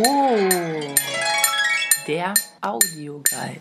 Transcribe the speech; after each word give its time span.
Oh, 0.00 0.04
der 2.06 2.32
Audioguide. 2.60 3.58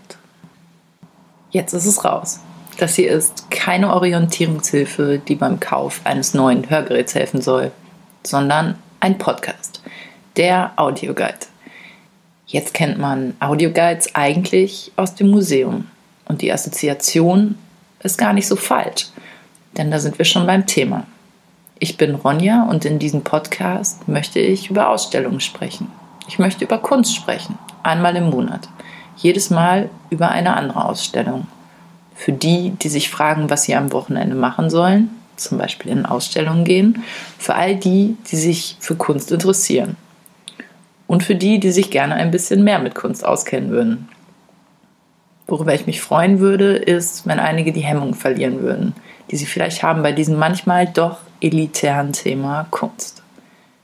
Jetzt 1.49 1.73
ist 1.73 1.87
es 1.87 2.05
raus. 2.05 2.41
Das 2.77 2.93
hier 2.93 3.09
ist 3.09 3.49
keine 3.49 3.91
Orientierungshilfe, 3.91 5.17
die 5.17 5.33
beim 5.33 5.59
Kauf 5.59 6.01
eines 6.03 6.35
neuen 6.35 6.69
Hörgeräts 6.69 7.15
helfen 7.15 7.41
soll, 7.41 7.71
sondern 8.21 8.75
ein 8.99 9.17
Podcast. 9.17 9.81
Der 10.35 10.73
Audioguide. 10.75 11.47
Jetzt 12.45 12.75
kennt 12.75 12.99
man 12.99 13.35
Audioguides 13.39 14.13
eigentlich 14.13 14.91
aus 14.95 15.15
dem 15.15 15.31
Museum. 15.31 15.87
Und 16.25 16.43
die 16.43 16.53
Assoziation 16.53 17.57
ist 18.03 18.19
gar 18.19 18.33
nicht 18.33 18.47
so 18.47 18.57
falsch, 18.57 19.07
denn 19.75 19.89
da 19.89 19.97
sind 19.97 20.19
wir 20.19 20.25
schon 20.25 20.45
beim 20.45 20.67
Thema. 20.67 21.07
Ich 21.79 21.97
bin 21.97 22.13
Ronja 22.13 22.67
und 22.69 22.85
in 22.85 22.99
diesem 22.99 23.23
Podcast 23.23 24.07
möchte 24.07 24.39
ich 24.39 24.69
über 24.69 24.89
Ausstellungen 24.89 25.39
sprechen. 25.39 25.91
Ich 26.27 26.39
möchte 26.39 26.65
über 26.65 26.77
Kunst 26.77 27.15
sprechen, 27.15 27.57
einmal 27.83 28.15
im 28.17 28.29
Monat. 28.29 28.67
Jedes 29.15 29.49
Mal 29.49 29.89
über 30.09 30.29
eine 30.29 30.55
andere 30.55 30.85
Ausstellung. 30.85 31.47
Für 32.15 32.33
die, 32.33 32.71
die 32.71 32.89
sich 32.89 33.09
fragen, 33.09 33.49
was 33.49 33.63
sie 33.63 33.75
am 33.75 33.91
Wochenende 33.93 34.35
machen 34.35 34.69
sollen, 34.69 35.09
zum 35.37 35.57
Beispiel 35.57 35.91
in 35.91 36.05
Ausstellungen 36.05 36.65
gehen. 36.65 37.03
Für 37.37 37.55
all 37.55 37.75
die, 37.75 38.17
die 38.29 38.35
sich 38.35 38.75
für 38.79 38.95
Kunst 38.95 39.31
interessieren. 39.31 39.95
Und 41.07 41.23
für 41.23 41.35
die, 41.35 41.59
die 41.59 41.71
sich 41.71 41.89
gerne 41.91 42.15
ein 42.15 42.31
bisschen 42.31 42.63
mehr 42.63 42.79
mit 42.79 42.93
Kunst 42.93 43.25
auskennen 43.25 43.69
würden. 43.69 44.09
Worüber 45.47 45.73
ich 45.73 45.87
mich 45.87 46.01
freuen 46.01 46.39
würde, 46.39 46.75
ist, 46.75 47.25
wenn 47.25 47.39
einige 47.39 47.71
die 47.71 47.81
Hemmung 47.81 48.13
verlieren 48.13 48.61
würden, 48.61 48.93
die 49.31 49.37
sie 49.37 49.45
vielleicht 49.45 49.81
haben 49.81 50.03
bei 50.03 50.11
diesem 50.11 50.37
manchmal 50.37 50.87
doch 50.87 51.19
elitären 51.39 52.11
Thema 52.11 52.67
Kunst. 52.69 53.23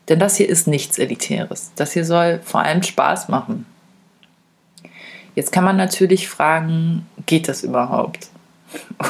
Denn 0.09 0.19
das 0.19 0.35
hier 0.35 0.49
ist 0.49 0.67
nichts 0.67 0.97
Elitäres. 0.97 1.71
Das 1.75 1.93
hier 1.93 2.05
soll 2.05 2.41
vor 2.43 2.61
allem 2.61 2.83
Spaß 2.83 3.29
machen. 3.29 3.65
Jetzt 5.35 5.51
kann 5.51 5.63
man 5.63 5.77
natürlich 5.77 6.27
fragen, 6.27 7.07
geht 7.25 7.47
das 7.47 7.63
überhaupt? 7.63 8.29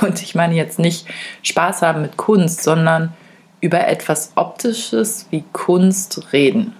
Und 0.01 0.21
ich 0.21 0.35
meine 0.35 0.55
jetzt 0.55 0.79
nicht 0.79 1.07
Spaß 1.41 1.81
haben 1.81 2.01
mit 2.01 2.17
Kunst, 2.17 2.63
sondern 2.63 3.13
über 3.61 3.87
etwas 3.87 4.33
Optisches 4.35 5.27
wie 5.31 5.43
Kunst 5.53 6.33
reden. 6.33 6.73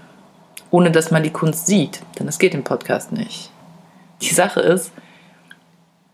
Ohne 0.69 0.91
dass 0.91 1.11
man 1.11 1.23
die 1.23 1.29
Kunst 1.29 1.67
sieht, 1.67 2.01
denn 2.17 2.25
das 2.25 2.39
geht 2.39 2.53
im 2.53 2.63
Podcast 2.63 3.11
nicht. 3.11 3.51
Die 4.21 4.33
Sache 4.33 4.59
ist, 4.59 4.91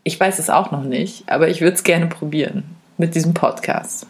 ich 0.04 0.20
weiß 0.20 0.40
es 0.40 0.50
auch 0.50 0.72
noch 0.72 0.84
nicht, 0.84 1.30
aber 1.30 1.48
ich 1.48 1.62
würde 1.62 1.76
es 1.76 1.84
gerne 1.84 2.08
probieren 2.08 2.64
mit 2.98 3.16
diesem 3.16 3.34
Podcast. 3.34 4.06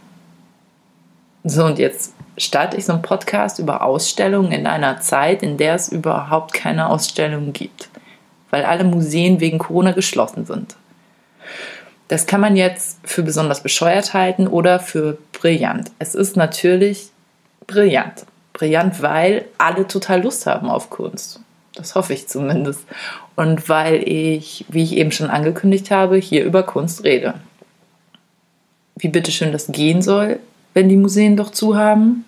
So, 1.44 1.66
und 1.66 1.80
jetzt 1.80 2.14
starte 2.38 2.78
ich 2.78 2.86
so 2.86 2.94
einen 2.94 3.02
Podcast 3.02 3.60
über 3.60 3.84
Ausstellungen 3.84 4.52
in 4.52 4.68
einer 4.68 5.00
Zeit, 5.00 5.44
in 5.44 5.58
der 5.58 5.76
es 5.76 5.90
überhaupt 5.90 6.54
keine 6.54 6.90
Ausstellungen 6.90 7.54
gibt, 7.54 7.90
weil 8.50 8.66
alle 8.66 8.84
Museen 8.84 9.40
wegen 9.40 9.60
Corona 9.60 9.92
geschlossen 9.92 10.46
sind. 10.46 10.76
Das 12.10 12.26
kann 12.26 12.42
man 12.42 12.56
jetzt 12.56 13.00
für 13.04 13.22
besonders 13.24 13.62
bescheuert 13.62 14.14
halten 14.14 14.48
oder 14.48 14.80
für 14.80 15.18
brillant. 15.32 15.92
Es 16.00 16.16
ist 16.16 16.36
natürlich 16.36 17.10
brillant. 17.68 18.26
Brillant, 18.54 19.02
weil 19.02 19.46
alle 19.58 19.88
total 19.88 20.24
Lust 20.24 20.46
haben 20.46 20.70
auf 20.70 20.90
Kunst. 20.90 21.40
Das 21.76 21.96
hoffe 21.96 22.14
ich 22.14 22.28
zumindest. 22.28 22.82
Und 23.36 23.70
weil 23.70 24.04
ich, 24.06 24.66
wie 24.70 24.84
ich 24.84 24.98
eben 24.98 25.12
schon 25.12 25.30
angekündigt 25.30 25.92
habe, 25.92 26.18
hier 26.18 26.44
über 26.44 26.64
Kunst 26.64 27.04
rede. 27.04 27.36
Wie 28.96 29.08
bitteschön 29.08 29.52
das 29.54 29.68
gehen 29.68 30.02
soll, 30.02 30.40
wenn 30.74 30.90
die 30.90 30.98
Museen 30.98 31.38
doch 31.38 31.52
zu 31.52 31.76
haben? 31.76 32.26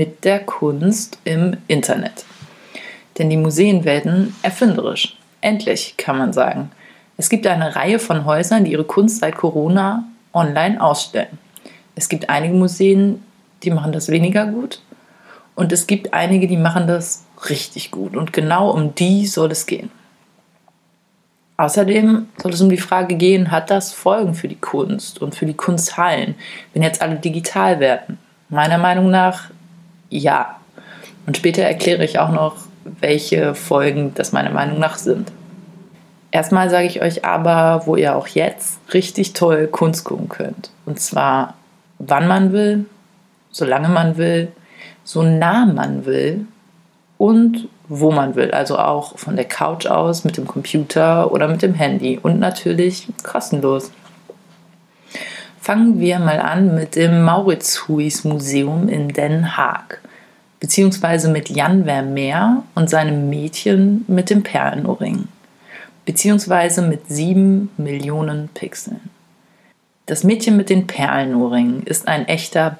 mit 0.00 0.24
der 0.24 0.40
Kunst 0.40 1.18
im 1.24 1.58
Internet. 1.66 2.24
Denn 3.18 3.28
die 3.28 3.36
Museen 3.36 3.84
werden 3.84 4.34
erfinderisch. 4.42 5.16
Endlich, 5.42 5.94
kann 5.98 6.16
man 6.16 6.32
sagen. 6.32 6.70
Es 7.18 7.28
gibt 7.28 7.46
eine 7.46 7.76
Reihe 7.76 7.98
von 7.98 8.24
Häusern, 8.24 8.64
die 8.64 8.72
ihre 8.72 8.84
Kunst 8.84 9.20
seit 9.20 9.36
Corona 9.36 10.04
online 10.32 10.82
ausstellen. 10.82 11.38
Es 11.94 12.08
gibt 12.08 12.30
einige 12.30 12.54
Museen, 12.54 13.22
die 13.62 13.70
machen 13.70 13.92
das 13.92 14.08
weniger 14.08 14.46
gut. 14.46 14.80
Und 15.54 15.70
es 15.70 15.86
gibt 15.86 16.14
einige, 16.14 16.46
die 16.46 16.56
machen 16.56 16.86
das 16.86 17.26
richtig 17.50 17.90
gut. 17.90 18.16
Und 18.16 18.32
genau 18.32 18.70
um 18.70 18.94
die 18.94 19.26
soll 19.26 19.50
es 19.52 19.66
gehen. 19.66 19.90
Außerdem 21.60 22.26
soll 22.38 22.54
es 22.54 22.62
um 22.62 22.70
die 22.70 22.78
Frage 22.78 23.16
gehen, 23.16 23.50
hat 23.50 23.68
das 23.68 23.92
Folgen 23.92 24.32
für 24.32 24.48
die 24.48 24.56
Kunst 24.56 25.20
und 25.20 25.34
für 25.34 25.44
die 25.44 25.52
Kunsthallen, 25.52 26.34
wenn 26.72 26.82
jetzt 26.82 27.02
alle 27.02 27.16
digital 27.16 27.80
werden? 27.80 28.16
Meiner 28.48 28.78
Meinung 28.78 29.10
nach 29.10 29.50
ja. 30.08 30.56
Und 31.26 31.36
später 31.36 31.60
erkläre 31.60 32.02
ich 32.02 32.18
auch 32.18 32.30
noch, 32.30 32.56
welche 33.02 33.54
Folgen 33.54 34.14
das 34.14 34.32
meiner 34.32 34.48
Meinung 34.48 34.78
nach 34.78 34.96
sind. 34.96 35.32
Erstmal 36.30 36.70
sage 36.70 36.86
ich 36.86 37.02
euch 37.02 37.26
aber, 37.26 37.82
wo 37.84 37.94
ihr 37.94 38.16
auch 38.16 38.28
jetzt 38.28 38.80
richtig 38.94 39.34
toll 39.34 39.66
Kunst 39.66 40.04
gucken 40.04 40.30
könnt. 40.30 40.70
Und 40.86 40.98
zwar, 40.98 41.58
wann 41.98 42.26
man 42.26 42.52
will, 42.52 42.86
solange 43.50 43.90
man 43.90 44.16
will, 44.16 44.48
so 45.04 45.22
nah 45.22 45.66
man 45.66 46.06
will 46.06 46.46
und 47.18 47.68
wo 47.90 48.12
man 48.12 48.36
will. 48.36 48.52
Also 48.52 48.78
auch 48.78 49.18
von 49.18 49.36
der 49.36 49.44
Couch 49.44 49.86
aus, 49.86 50.24
mit 50.24 50.36
dem 50.36 50.46
Computer 50.46 51.32
oder 51.32 51.48
mit 51.48 51.60
dem 51.60 51.74
Handy 51.74 52.18
und 52.22 52.38
natürlich 52.38 53.08
kostenlos. 53.24 53.90
Fangen 55.60 55.98
wir 55.98 56.20
mal 56.20 56.38
an 56.38 56.74
mit 56.74 56.94
dem 56.94 57.22
Mauritshuis 57.24 58.24
Museum 58.24 58.88
in 58.88 59.08
Den 59.08 59.56
Haag, 59.56 60.00
beziehungsweise 60.60 61.28
mit 61.28 61.50
Jan 61.50 61.84
Vermeer 61.84 62.62
und 62.74 62.88
seinem 62.88 63.28
Mädchen 63.28 64.04
mit 64.06 64.30
dem 64.30 64.44
Perlenohrring, 64.44 65.26
beziehungsweise 66.06 66.82
mit 66.82 67.08
sieben 67.08 67.70
Millionen 67.76 68.48
Pixeln. 68.54 69.00
Das 70.06 70.22
Mädchen 70.22 70.56
mit 70.56 70.70
den 70.70 70.86
Perlenohrringen 70.86 71.82
ist 71.82 72.06
ein 72.08 72.26
echter 72.26 72.70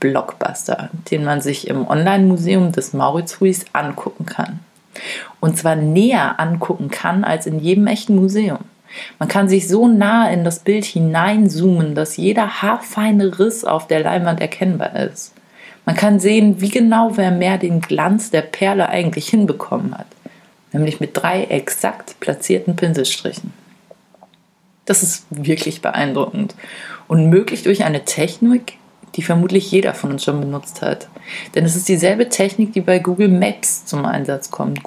Barock-Blockbuster, 0.00 0.90
den 1.10 1.24
man 1.24 1.40
sich 1.40 1.68
im 1.68 1.86
Online-Museum 1.86 2.72
des 2.72 2.92
Mauritshuis 2.92 3.64
angucken 3.72 4.26
kann. 4.26 4.60
Und 5.40 5.58
zwar 5.58 5.76
näher 5.76 6.40
angucken 6.40 6.90
kann 6.90 7.24
als 7.24 7.46
in 7.46 7.58
jedem 7.58 7.86
echten 7.86 8.16
Museum. 8.16 8.58
Man 9.18 9.28
kann 9.28 9.48
sich 9.48 9.68
so 9.68 9.88
nah 9.88 10.30
in 10.30 10.44
das 10.44 10.60
Bild 10.60 10.84
hineinzoomen, 10.84 11.94
dass 11.94 12.16
jeder 12.16 12.62
haarfeine 12.62 13.38
Riss 13.38 13.64
auf 13.64 13.86
der 13.86 14.00
Leinwand 14.00 14.40
erkennbar 14.40 14.96
ist. 14.96 15.34
Man 15.84 15.96
kann 15.96 16.18
sehen, 16.18 16.60
wie 16.60 16.70
genau 16.70 17.10
Vermeer 17.10 17.58
den 17.58 17.80
Glanz 17.80 18.30
der 18.30 18.42
Perle 18.42 18.88
eigentlich 18.88 19.28
hinbekommen 19.28 19.96
hat, 19.96 20.06
nämlich 20.72 20.98
mit 20.98 21.10
drei 21.14 21.44
exakt 21.44 22.18
platzierten 22.20 22.74
Pinselstrichen. 22.74 23.52
Das 24.84 25.02
ist 25.02 25.26
wirklich 25.30 25.82
beeindruckend 25.82 26.54
und 27.06 27.28
möglich 27.28 27.62
durch 27.64 27.84
eine 27.84 28.04
Technik, 28.04 28.78
die 29.16 29.22
vermutlich 29.22 29.70
jeder 29.70 29.94
von 29.94 30.12
uns 30.12 30.24
schon 30.24 30.40
benutzt 30.40 30.82
hat. 30.82 31.08
Denn 31.54 31.64
es 31.64 31.74
ist 31.74 31.88
dieselbe 31.88 32.28
Technik, 32.28 32.72
die 32.72 32.80
bei 32.80 32.98
Google 32.98 33.28
Maps 33.28 33.86
zum 33.86 34.04
Einsatz 34.04 34.50
kommt. 34.50 34.80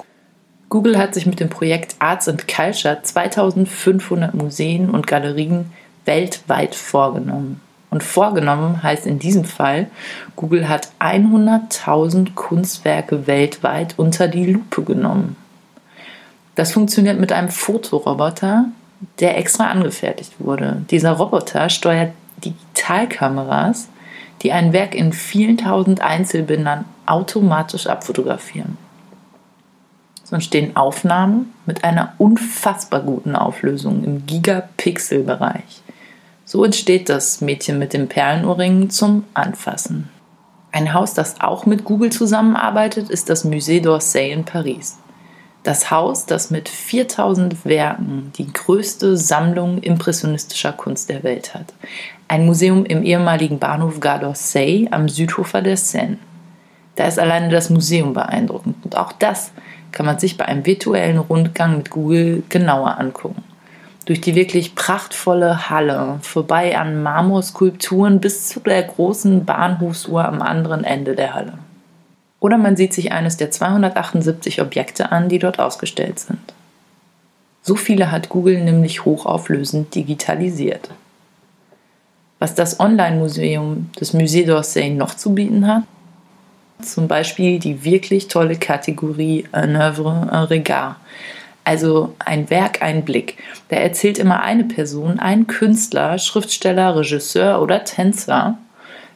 Google 0.68 0.98
hat 0.98 1.14
sich 1.14 1.26
mit 1.26 1.40
dem 1.40 1.48
Projekt 1.48 1.96
Arts 1.98 2.28
and 2.28 2.46
Culture 2.46 3.02
2500 3.02 4.34
Museen 4.34 4.88
und 4.88 5.08
Galerien 5.08 5.72
weltweit 6.04 6.74
vorgenommen. 6.74 7.60
Und 7.90 8.04
vorgenommen 8.04 8.84
heißt 8.84 9.04
in 9.04 9.18
diesem 9.18 9.44
Fall, 9.44 9.88
Google 10.36 10.68
hat 10.68 10.90
100.000 11.00 12.34
Kunstwerke 12.36 13.26
weltweit 13.26 13.94
unter 13.96 14.28
die 14.28 14.46
Lupe 14.46 14.84
genommen. 14.84 15.34
Das 16.54 16.72
funktioniert 16.72 17.18
mit 17.18 17.32
einem 17.32 17.48
Fotoroboter, 17.48 18.66
der 19.18 19.38
extra 19.38 19.66
angefertigt 19.66 20.34
wurde. 20.38 20.84
Dieser 20.90 21.12
Roboter 21.12 21.68
steuert 21.68 22.12
Digitalkameras, 22.44 23.88
die 24.42 24.52
ein 24.52 24.72
Werk 24.72 24.94
in 24.94 25.12
vielen 25.12 25.58
tausend 25.58 26.00
Einzelbindern 26.00 26.84
automatisch 27.06 27.86
abfotografieren 27.86 28.78
so 30.30 30.36
entstehen 30.36 30.76
Aufnahmen 30.76 31.52
mit 31.66 31.82
einer 31.82 32.14
unfassbar 32.18 33.00
guten 33.00 33.34
Auflösung 33.34 34.04
im 34.04 34.26
Gigapixel-Bereich. 34.26 35.82
So 36.44 36.64
entsteht 36.64 37.08
das 37.08 37.40
Mädchen 37.40 37.80
mit 37.80 37.92
den 37.92 38.08
Perlenohrringen 38.08 38.90
zum 38.90 39.24
Anfassen. 39.34 40.08
Ein 40.72 40.94
Haus, 40.94 41.14
das 41.14 41.40
auch 41.40 41.66
mit 41.66 41.84
Google 41.84 42.10
zusammenarbeitet, 42.10 43.10
ist 43.10 43.28
das 43.28 43.44
Musée 43.44 43.82
d'Orsay 43.82 44.30
in 44.30 44.44
Paris. 44.44 44.98
Das 45.64 45.90
Haus, 45.90 46.26
das 46.26 46.50
mit 46.50 46.68
4000 46.68 47.64
Werken 47.64 48.32
die 48.36 48.52
größte 48.52 49.16
Sammlung 49.16 49.78
impressionistischer 49.78 50.72
Kunst 50.72 51.08
der 51.08 51.24
Welt 51.24 51.54
hat. 51.54 51.74
Ein 52.30 52.46
Museum 52.46 52.84
im 52.84 53.02
ehemaligen 53.02 53.58
Bahnhof 53.58 53.98
Gare 53.98 54.26
d'Orsay 54.26 54.86
am 54.92 55.08
Südhufer 55.08 55.62
der 55.62 55.76
Seine. 55.76 56.16
Da 56.94 57.08
ist 57.08 57.18
alleine 57.18 57.48
das 57.48 57.70
Museum 57.70 58.12
beeindruckend. 58.12 58.76
Und 58.84 58.96
auch 58.96 59.10
das 59.10 59.50
kann 59.90 60.06
man 60.06 60.20
sich 60.20 60.36
bei 60.36 60.44
einem 60.44 60.64
virtuellen 60.64 61.18
Rundgang 61.18 61.78
mit 61.78 61.90
Google 61.90 62.44
genauer 62.48 63.00
angucken. 63.00 63.42
Durch 64.04 64.20
die 64.20 64.36
wirklich 64.36 64.76
prachtvolle 64.76 65.70
Halle, 65.70 66.20
vorbei 66.22 66.78
an 66.78 67.02
Marmorskulpturen 67.02 68.20
bis 68.20 68.46
zu 68.46 68.60
der 68.60 68.84
großen 68.84 69.44
Bahnhofsuhr 69.44 70.24
am 70.24 70.40
anderen 70.40 70.84
Ende 70.84 71.16
der 71.16 71.34
Halle. 71.34 71.54
Oder 72.38 72.58
man 72.58 72.76
sieht 72.76 72.94
sich 72.94 73.10
eines 73.10 73.38
der 73.38 73.50
278 73.50 74.62
Objekte 74.62 75.10
an, 75.10 75.28
die 75.28 75.40
dort 75.40 75.58
ausgestellt 75.58 76.20
sind. 76.20 76.54
So 77.62 77.74
viele 77.74 78.12
hat 78.12 78.28
Google 78.28 78.62
nämlich 78.62 79.04
hochauflösend 79.04 79.96
digitalisiert. 79.96 80.90
Was 82.40 82.54
das 82.54 82.80
Online-Museum 82.80 83.90
des 84.00 84.14
Musée 84.14 84.46
d'Orsay 84.46 84.90
noch 84.90 85.14
zu 85.14 85.34
bieten 85.34 85.66
hat, 85.66 85.82
zum 86.82 87.06
Beispiel 87.06 87.58
die 87.58 87.84
wirklich 87.84 88.28
tolle 88.28 88.56
Kategorie 88.56 89.44
Un 89.52 89.76
œuvre, 89.76 90.26
un 90.32 90.44
regard, 90.44 90.96
also 91.64 92.14
ein 92.18 92.48
Werk, 92.48 92.80
ein 92.80 93.04
Blick. 93.04 93.36
Da 93.68 93.76
erzählt 93.76 94.18
immer 94.18 94.42
eine 94.42 94.64
Person, 94.64 95.20
ein 95.20 95.46
Künstler, 95.46 96.18
Schriftsteller, 96.18 96.96
Regisseur 96.96 97.60
oder 97.60 97.84
Tänzer 97.84 98.56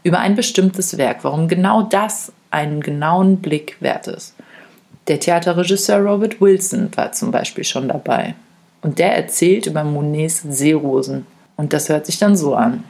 über 0.03 0.19
ein 0.19 0.37
bestimmtes 0.37 0.99
Werk, 0.99 1.25
warum 1.25 1.49
genau 1.49 1.81
das 1.81 2.31
einen 2.51 2.83
genauen 2.83 3.39
Blick 3.39 3.79
wert 3.81 4.07
ist. 4.07 4.35
Der 5.09 5.19
Theaterregisseur 5.19 5.99
Robert 5.99 6.43
Wilson 6.43 6.91
war 6.95 7.13
zum 7.13 7.31
Beispiel 7.31 7.65
schon 7.65 7.89
dabei. 7.89 8.35
Und 8.83 8.99
der 8.99 9.17
erzählt 9.17 9.67
über 9.67 9.83
Monets 9.83 10.43
Seerosen. 10.43 11.27
Und 11.57 11.73
das 11.73 11.89
hört 11.89 12.05
sich 12.05 12.19
dann 12.19 12.37
so 12.37 12.55
an. 12.55 12.85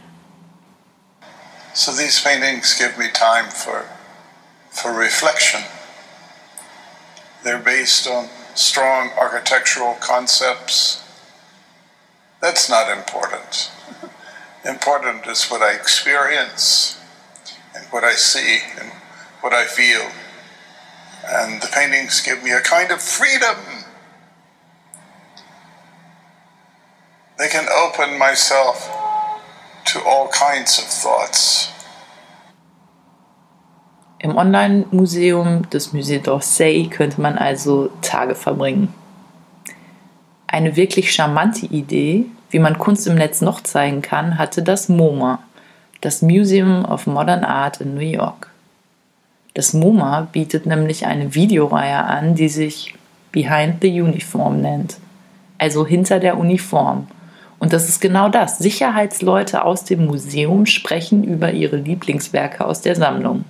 So 1.75 1.91
these 1.91 2.23
paintings 2.23 2.79
give 2.79 2.97
me 2.97 3.11
time 3.11 3.51
for, 3.51 3.89
for 4.71 4.97
reflection. 4.97 5.63
They're 7.43 7.59
based 7.59 8.07
on 8.07 8.29
strong 8.55 9.11
architectural 9.19 9.95
concepts. 9.95 11.03
That's 12.41 12.71
not 12.71 12.97
important. 12.97 13.73
important 14.65 15.27
is 15.27 15.47
what 15.47 15.63
I 15.63 15.75
experience 15.75 17.03
and 17.75 17.85
what 17.87 18.05
I 18.05 18.13
see 18.13 18.61
and 18.81 18.93
what 19.41 19.53
I 19.53 19.67
feel. 19.67 20.13
And 21.27 21.61
the 21.61 21.69
paintings 21.75 22.21
give 22.21 22.45
me 22.45 22.53
a 22.53 22.61
kind 22.61 22.93
of 22.93 23.03
freedom. 23.03 23.57
They 27.37 27.49
can 27.49 27.67
open 27.69 28.17
myself 28.17 28.94
to 29.95 30.01
all 30.01 30.29
kinds 30.29 30.79
of 30.79 30.87
thoughts. 30.87 31.71
Im 34.19 34.37
Online-Museum 34.37 35.69
des 35.71 35.93
Musée 35.93 36.19
d'Orsay 36.19 36.89
könnte 36.89 37.21
man 37.21 37.39
also 37.39 37.91
Tage 38.03 38.35
verbringen. 38.35 38.93
Eine 40.47 40.77
wirklich 40.77 41.13
charmante 41.13 41.67
Idee, 41.67 42.27
wie 42.51 42.59
man 42.59 42.79
Kunst 42.79 43.07
im 43.07 43.17
Netz 43.17 43.41
noch 43.41 43.61
zeigen 43.63 44.03
kann, 44.03 44.39
hatte 44.39 44.63
das 44.63 44.89
MoMA, 44.89 45.41
das 46.01 46.23
Museum 46.23 46.85
of 46.85 47.07
Modern 47.07 47.45
Art 47.45 47.81
in 47.81 47.95
New 47.95 48.01
York. 48.01 48.51
Das 49.53 49.75
MoMA 49.75 50.23
bietet 50.33 50.67
nämlich 50.67 51.07
eine 51.07 51.35
Videoreihe 51.35 51.99
an, 51.99 52.35
die 52.35 52.49
sich 52.49 52.95
Behind 53.31 53.77
the 53.83 54.01
Uniform 54.01 54.61
nennt, 54.61 54.97
also 55.59 55.87
hinter 55.87 56.19
der 56.19 56.39
Uniform. 56.39 57.07
Und 57.65 57.73
das 57.73 57.89
ist 57.89 58.03
genau 58.03 58.29
das. 58.29 58.59
Sicherheitsleute 58.59 59.65
aus 59.65 59.85
dem 59.85 60.05
Museum 60.05 60.67
sprechen 60.67 61.25
über 61.25 61.53
ihre 61.53 61.77
Lieblingswerke 61.77 62.63
aus 62.63 62.83
der 62.83 62.95
Sammlung. 62.95 63.47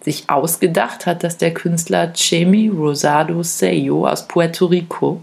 Sich 0.00 0.30
ausgedacht 0.30 1.06
hat 1.06 1.24
das 1.24 1.36
der 1.36 1.52
Künstler 1.52 2.12
Chemi 2.12 2.68
Rosado 2.68 3.42
Seyo 3.42 4.06
aus 4.06 4.28
Puerto 4.28 4.66
Rico, 4.66 5.20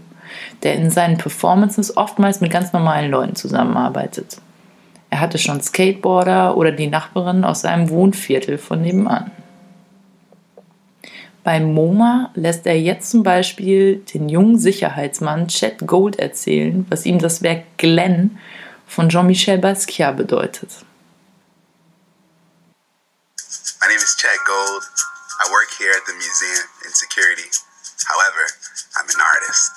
der 0.62 0.74
in 0.74 0.90
seinen 0.90 1.16
Performances 1.16 1.96
oftmals 1.96 2.42
mit 2.42 2.52
ganz 2.52 2.74
normalen 2.74 3.10
Leuten 3.10 3.36
zusammenarbeitet. 3.36 4.36
Er 5.08 5.20
hatte 5.20 5.38
schon 5.38 5.62
Skateboarder 5.62 6.58
oder 6.58 6.72
die 6.72 6.88
Nachbarin 6.88 7.42
aus 7.42 7.62
seinem 7.62 7.88
Wohnviertel 7.88 8.58
von 8.58 8.82
nebenan. 8.82 9.30
Beim 11.44 11.72
MoMA 11.72 12.30
lässt 12.34 12.66
er 12.66 12.78
jetzt 12.78 13.10
zum 13.10 13.22
Beispiel 13.22 14.04
den 14.12 14.28
jungen 14.28 14.58
Sicherheitsmann 14.58 15.48
Chet 15.48 15.86
Gold 15.86 16.16
erzählen, 16.18 16.84
was 16.90 17.06
ihm 17.06 17.18
das 17.18 17.42
Werk 17.42 17.78
Glenn 17.78 18.38
von 18.86 19.08
Jean-Michel 19.08 19.58
Basquiat 19.58 20.16
bedeutet. 20.16 20.70
My 23.80 23.86
name 23.86 24.02
is 24.02 24.16
Chad 24.16 24.38
Gold. 24.44 24.82
I 25.40 25.50
work 25.52 25.70
here 25.78 25.92
at 25.92 26.04
the 26.06 26.14
museum 26.14 26.66
in 26.84 26.92
security. 26.92 27.48
However, 28.06 28.42
I'm 28.98 29.08
an 29.08 29.20
artist. 29.22 29.72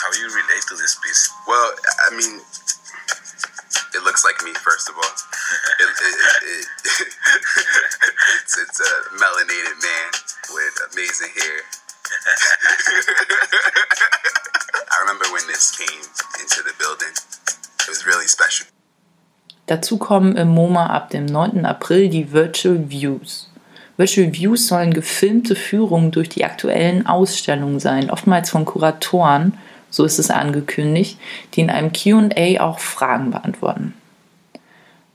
How 0.00 0.10
do 0.10 0.18
you 0.18 0.28
relate 0.28 0.64
to 0.68 0.76
this 0.76 0.96
piece? 1.04 1.30
Well, 1.46 1.74
I 2.08 2.16
mean, 2.16 2.40
it 3.94 4.02
looks 4.04 4.24
like 4.24 4.42
me, 4.42 4.54
first 4.54 4.88
of 4.88 4.96
all. 4.96 5.04
it, 5.80 5.88
it, 5.88 6.16
it, 6.42 6.66
it's, 8.40 8.58
it's 8.58 8.80
a 8.80 8.92
melanated 9.20 9.76
man 9.84 10.25
with 10.50 10.80
amazing 10.92 11.30
hair. 11.34 11.62
I 14.90 15.00
remember 15.00 15.24
when 15.32 15.46
this 15.46 15.70
came 15.76 16.02
into 16.40 16.62
the 16.62 16.72
building. 16.78 17.14
It 17.80 17.88
was 17.88 18.06
really 18.06 18.28
special. 18.28 18.66
Dazu 19.66 19.98
kommen 19.98 20.36
im 20.36 20.48
MoMA 20.48 20.86
ab 20.86 21.10
dem 21.10 21.26
9. 21.26 21.66
April 21.66 22.08
die 22.08 22.32
Virtual 22.32 22.88
Views. 22.88 23.50
Virtual 23.96 24.32
Views 24.32 24.68
sollen 24.68 24.92
gefilmte 24.92 25.56
Führungen 25.56 26.12
durch 26.12 26.28
die 26.28 26.44
aktuellen 26.44 27.06
Ausstellungen 27.06 27.80
sein, 27.80 28.10
oftmals 28.10 28.50
von 28.50 28.64
Kuratoren, 28.64 29.58
so 29.90 30.04
ist 30.04 30.18
es 30.18 30.30
angekündigt, 30.30 31.18
die 31.54 31.62
in 31.62 31.70
einem 31.70 31.92
QA 31.92 32.60
auch 32.60 32.78
Fragen 32.78 33.30
beantworten. 33.30 33.94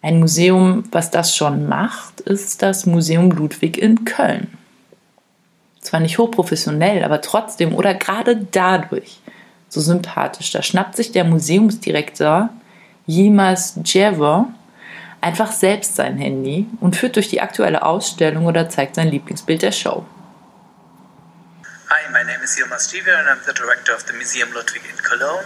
Ein 0.01 0.19
Museum, 0.19 0.83
was 0.91 1.11
das 1.11 1.35
schon 1.35 1.69
macht, 1.69 2.21
ist 2.21 2.63
das 2.63 2.87
Museum 2.87 3.29
Ludwig 3.29 3.77
in 3.77 4.03
Köln. 4.03 4.57
Zwar 5.81 5.99
nicht 5.99 6.17
hochprofessionell, 6.17 7.03
aber 7.03 7.21
trotzdem 7.21 7.75
oder 7.75 7.93
gerade 7.95 8.47
dadurch 8.51 9.19
so 9.67 9.81
sympathisch. 9.81 10.51
Da 10.51 10.61
schnappt 10.61 10.95
sich 10.95 11.11
der 11.11 11.23
Museumsdirektor 11.23 12.49
Yimas 13.07 13.79
Jever 13.83 14.53
einfach 15.21 15.51
selbst 15.51 15.95
sein 15.95 16.17
Handy 16.17 16.67
und 16.81 16.95
führt 16.95 17.15
durch 17.15 17.29
die 17.29 17.41
aktuelle 17.41 17.83
Ausstellung 17.83 18.45
oder 18.45 18.69
zeigt 18.69 18.95
sein 18.95 19.07
Lieblingsbild 19.07 19.61
der 19.61 19.71
Show. 19.71 20.05
Hi, 21.89 22.09
my 22.11 22.23
name 22.23 22.43
is 22.43 22.57
Yilmaz 22.57 22.91
Jiver 22.91 23.17
and 23.17 23.27
I'm 23.27 23.45
the 23.45 23.53
director 23.53 23.93
of 23.93 24.03
the 24.07 24.13
Museum 24.13 24.49
Ludwig 24.53 24.81
in 24.89 24.97
Cologne. 25.03 25.45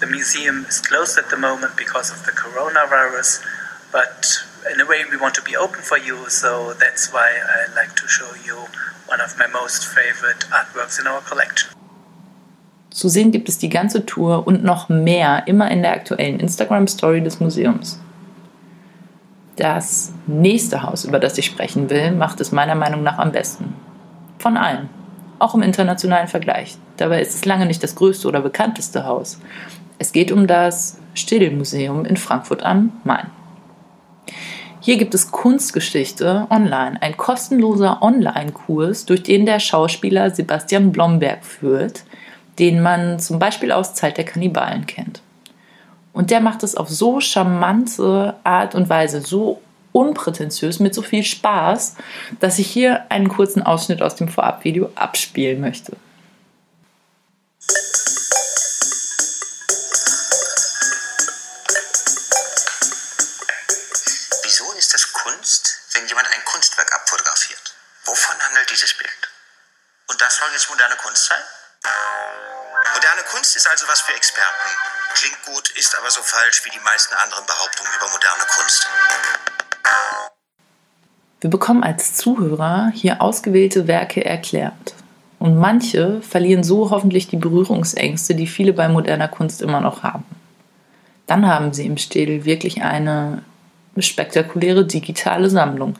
The 0.00 0.06
museum 0.06 0.66
is 0.68 0.82
closed 0.82 1.18
at 1.18 1.30
the 1.30 1.36
moment 1.36 1.76
because 1.76 2.12
of 2.12 2.24
the 2.26 2.32
coronavirus, 2.32 3.40
but 3.92 4.44
in 4.72 4.80
a 4.80 4.86
way 4.86 5.04
we 5.10 5.16
want 5.16 5.34
to 5.36 5.42
be 5.42 5.56
open 5.56 5.80
for 5.80 5.96
you, 5.96 6.28
so 6.28 6.74
that's 6.74 7.12
why 7.12 7.28
I 7.40 7.74
like 7.74 7.96
to 7.96 8.06
show 8.06 8.28
you 8.44 8.66
one 9.08 9.22
of 9.24 9.36
my 9.38 9.46
most 9.52 9.86
favorite 9.86 10.46
artworks 10.50 11.00
in 11.00 11.06
our 11.06 11.20
collection. 11.28 11.70
Zu 12.90 13.08
sehen 13.08 13.30
gibt 13.30 13.48
es 13.48 13.58
die 13.58 13.68
ganze 13.68 14.06
Tour 14.06 14.46
und 14.46 14.64
noch 14.64 14.88
mehr 14.88 15.46
immer 15.46 15.70
in 15.70 15.82
der 15.82 15.92
aktuellen 15.92 16.40
Instagram-Story 16.40 17.22
des 17.22 17.40
Museums. 17.40 18.00
Das 19.56 20.12
nächste 20.26 20.82
Haus, 20.82 21.04
über 21.04 21.18
das 21.18 21.36
ich 21.38 21.46
sprechen 21.46 21.90
will, 21.90 22.12
macht 22.12 22.40
es 22.40 22.52
meiner 22.52 22.74
Meinung 22.74 23.02
nach 23.02 23.18
am 23.18 23.32
besten. 23.32 23.74
Von 24.38 24.56
allen. 24.56 24.88
Auch 25.38 25.54
im 25.54 25.62
internationalen 25.62 26.28
Vergleich. 26.28 26.78
Dabei 26.96 27.20
ist 27.20 27.34
es 27.34 27.44
lange 27.44 27.66
nicht 27.66 27.82
das 27.82 27.94
größte 27.94 28.28
oder 28.28 28.40
bekannteste 28.40 29.04
Haus. 29.04 29.38
Es 29.98 30.12
geht 30.12 30.32
um 30.32 30.46
das 30.46 30.98
Still-Museum 31.14 32.04
in 32.04 32.16
Frankfurt 32.16 32.62
am 32.62 32.92
Main. 33.04 33.30
Hier 34.86 34.98
gibt 34.98 35.16
es 35.16 35.32
Kunstgeschichte 35.32 36.46
online, 36.48 37.02
ein 37.02 37.16
kostenloser 37.16 38.02
Online-Kurs, 38.02 39.04
durch 39.04 39.24
den 39.24 39.44
der 39.44 39.58
Schauspieler 39.58 40.30
Sebastian 40.30 40.92
Blomberg 40.92 41.44
führt, 41.44 42.04
den 42.60 42.80
man 42.80 43.18
zum 43.18 43.40
Beispiel 43.40 43.72
aus 43.72 43.94
Zeit 43.94 44.16
der 44.16 44.24
Kannibalen 44.24 44.86
kennt. 44.86 45.22
Und 46.12 46.30
der 46.30 46.38
macht 46.38 46.62
es 46.62 46.76
auf 46.76 46.88
so 46.88 47.18
charmante 47.18 48.36
Art 48.44 48.76
und 48.76 48.88
Weise, 48.88 49.22
so 49.22 49.60
unprätentiös, 49.90 50.78
mit 50.78 50.94
so 50.94 51.02
viel 51.02 51.24
Spaß, 51.24 51.96
dass 52.38 52.60
ich 52.60 52.68
hier 52.68 53.10
einen 53.10 53.26
kurzen 53.26 53.64
Ausschnitt 53.64 54.02
aus 54.02 54.14
dem 54.14 54.28
Vorabvideo 54.28 54.90
abspielen 54.94 55.60
möchte. 55.60 55.96
Wir 81.40 81.50
bekommen 81.50 81.82
als 81.82 82.14
Zuhörer 82.14 82.90
hier 82.94 83.20
ausgewählte 83.20 83.86
Werke 83.86 84.24
erklärt. 84.24 84.94
Und 85.38 85.58
manche 85.58 86.22
verlieren 86.22 86.64
so 86.64 86.90
hoffentlich 86.90 87.28
die 87.28 87.36
Berührungsängste, 87.36 88.34
die 88.34 88.46
viele 88.46 88.72
bei 88.72 88.88
moderner 88.88 89.28
Kunst 89.28 89.60
immer 89.60 89.80
noch 89.80 90.02
haben. 90.02 90.24
Dann 91.26 91.46
haben 91.46 91.72
sie 91.72 91.86
im 91.86 91.98
Städel 91.98 92.44
wirklich 92.44 92.82
eine 92.82 93.42
spektakuläre 93.98 94.84
digitale 94.86 95.50
Sammlung. 95.50 95.94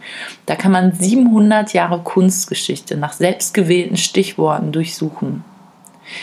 Da 0.46 0.54
kann 0.54 0.72
man 0.72 0.94
700 0.94 1.72
Jahre 1.72 2.00
Kunstgeschichte 2.00 2.96
nach 2.96 3.12
selbstgewählten 3.12 3.96
Stichworten 3.96 4.72
durchsuchen. 4.72 5.44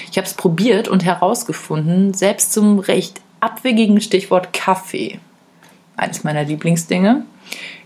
Ich 0.10 0.17
habe 0.17 0.27
es 0.27 0.34
probiert 0.34 0.88
und 0.88 1.03
herausgefunden, 1.03 2.13
selbst 2.13 2.53
zum 2.53 2.79
recht 2.79 3.22
abwegigen 3.39 4.00
Stichwort 4.01 4.53
Kaffee, 4.53 5.20
eines 5.98 6.24
meiner 6.24 6.43
Lieblingsdinge, 6.43 7.25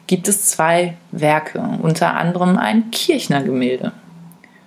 gibt 0.07 0.27
es 0.27 0.45
zwei 0.45 0.95
Werke, 1.11 1.59
unter 1.81 2.15
anderem 2.15 2.57
ein 2.57 2.91
Kirchner 2.91 3.43
Gemälde. 3.43 3.91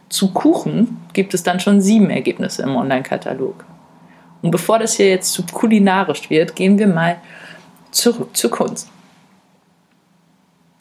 Zu 0.09 0.33
Kuchen 0.33 0.99
gibt 1.13 1.35
es 1.35 1.43
dann 1.43 1.61
schon 1.61 1.81
sieben 1.81 2.11
Ergebnisse 2.11 2.63
im 2.63 2.77
Online-Katalog. 2.77 3.65
Und 4.43 4.51
bevor 4.51 4.79
das 4.79 4.95
hier 4.95 5.09
jetzt 5.09 5.33
zu 5.33 5.45
kulinarisch 5.45 6.31
wird, 6.31 6.57
gehen 6.57 6.79
wir 6.79 6.87
mal 6.87 7.17
zurück 7.91 8.37
zur 8.37 8.51
Kunst. 8.51 8.91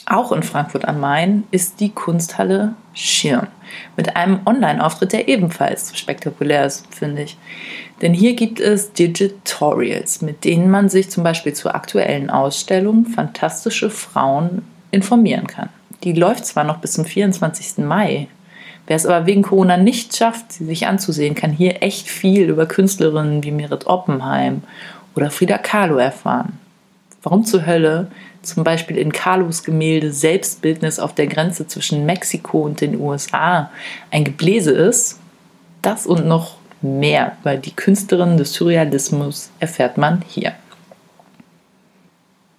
Auch 0.10 0.32
in 0.32 0.42
Frankfurt 0.42 0.88
am 0.88 1.00
Main 1.00 1.44
ist 1.52 1.80
die 1.80 1.92
Kunsthalle 1.92 2.74
Schirm 2.94 3.48
mit 3.96 4.16
einem 4.16 4.40
Online-Auftritt, 4.44 5.14
der 5.14 5.28
ebenfalls 5.28 5.96
spektakulär 5.96 6.66
ist, 6.66 6.88
finde 6.94 7.22
ich. 7.22 7.38
Denn 8.02 8.16
hier 8.16 8.36
gibt 8.36 8.60
es 8.60 8.92
Digitorials, 8.94 10.24
mit 10.24 10.46
denen 10.46 10.72
man 10.72 10.90
sich 10.90 11.12
zum 11.12 11.24
Beispiel 11.24 11.54
zur 11.54 11.76
aktuellen 11.76 12.32
Ausstellung 12.32 13.06
Fantastische 13.06 13.92
Frauen 13.92 14.64
informieren 14.90 15.46
kann. 15.46 15.70
Die 16.04 16.14
läuft 16.14 16.48
zwar 16.48 16.64
noch 16.64 16.80
bis 16.80 16.94
zum 16.94 17.06
24. 17.06 17.86
Mai, 17.86 18.28
Wer 18.88 18.96
es 18.96 19.06
aber 19.06 19.28
wegen 19.28 19.44
Corona 19.44 19.78
nicht 19.78 20.18
schafft, 20.18 20.52
sie 20.52 20.66
sich 20.66 20.88
anzusehen, 20.88 21.36
kann 21.36 21.52
hier 21.52 21.84
echt 21.84 22.08
viel 22.08 22.50
über 22.50 22.66
Künstlerinnen 22.66 23.44
wie 23.44 23.52
Merit 23.52 23.86
Oppenheim 23.86 24.64
oder 25.16 25.30
Frida 25.30 25.60
Kahlo 25.60 25.98
erfahren. 25.98 26.58
Warum 27.22 27.44
zur 27.46 27.66
Hölle 27.66 28.08
zum 28.42 28.64
Beispiel 28.64 28.98
in 28.98 29.12
Carlos 29.12 29.64
Gemälde 29.64 30.14
Selbstbildnis 30.14 31.00
auf 31.00 31.14
der 31.14 31.28
Grenze 31.28 31.68
zwischen 31.68 32.06
Mexiko 32.06 32.62
und 32.62 32.80
den 32.82 33.00
USA 33.00 33.70
ein 34.12 34.24
Gebläse 34.24 34.72
ist, 34.72 35.20
das 35.82 36.06
und 36.06 36.26
noch 36.26 36.56
mehr 36.82 37.38
über 37.42 37.58
die 37.58 37.76
Künstlerin 37.76 38.38
des 38.38 38.54
Surrealismus 38.54 39.50
erfährt 39.60 39.98
man 39.98 40.24
hier. 40.28 40.54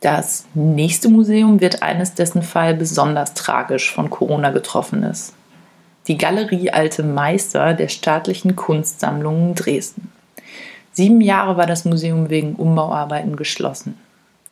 Das 0.01 0.47
nächste 0.55 1.09
Museum 1.11 1.61
wird 1.61 1.83
eines, 1.83 2.15
dessen 2.15 2.43
Fall 2.43 2.75
besonders 2.75 3.35
tragisch 3.35 3.93
von 3.93 4.09
Corona 4.09 4.51
getroffen 4.51 5.03
ist. 5.03 5.35
Die 6.07 6.17
Galerie 6.17 6.71
Alte 6.71 7.03
Meister 7.03 7.75
der 7.75 7.89
Staatlichen 7.89 8.57
Kunstsammlungen 8.57 9.55
Dresden. 9.55 10.11
Sieben 10.93 11.21
Jahre 11.21 11.57
war 11.57 11.67
das 11.67 11.85
Museum 11.85 12.31
wegen 12.31 12.55
Umbauarbeiten 12.55 13.37
geschlossen. 13.37 13.97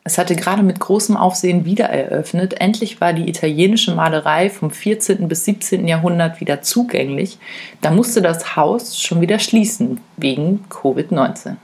Es 0.09 0.17
hatte 0.17 0.35
gerade 0.35 0.63
mit 0.63 0.79
großem 0.79 1.15
Aufsehen 1.15 1.65
wiedereröffnet. 1.65 2.59
Endlich 2.59 2.99
war 2.99 3.13
die 3.13 3.29
italienische 3.29 3.93
Malerei 3.93 4.49
vom 4.49 4.71
14. 4.71 5.27
bis 5.27 5.45
17. 5.45 5.87
Jahrhundert 5.87 6.41
wieder 6.41 6.63
zugänglich. 6.63 7.37
Da 7.81 7.91
musste 7.91 8.23
das 8.23 8.55
Haus 8.55 8.99
schon 8.99 9.21
wieder 9.21 9.37
schließen, 9.37 9.99
wegen 10.17 10.65
Covid-19. 10.71 11.57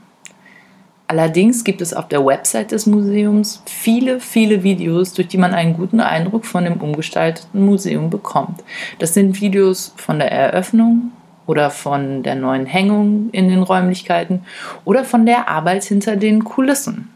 Allerdings 1.08 1.64
gibt 1.64 1.80
es 1.80 1.92
auf 1.92 2.06
der 2.06 2.24
Website 2.24 2.70
des 2.70 2.86
Museums 2.86 3.64
viele, 3.66 4.20
viele 4.20 4.62
Videos, 4.62 5.12
durch 5.12 5.26
die 5.26 5.38
man 5.38 5.52
einen 5.52 5.74
guten 5.74 5.98
Eindruck 5.98 6.46
von 6.46 6.62
dem 6.62 6.74
umgestalteten 6.74 7.66
Museum 7.66 8.10
bekommt. 8.10 8.62
Das 9.00 9.12
sind 9.12 9.40
Videos 9.40 9.92
von 9.96 10.20
der 10.20 10.30
Eröffnung 10.30 11.10
oder 11.48 11.70
von 11.70 12.22
der 12.22 12.36
neuen 12.36 12.66
Hängung 12.66 13.28
in 13.32 13.48
den 13.48 13.64
Räumlichkeiten 13.64 14.44
oder 14.84 15.04
von 15.04 15.26
der 15.26 15.48
Arbeit 15.48 15.82
hinter 15.82 16.14
den 16.14 16.44
Kulissen. 16.44 17.10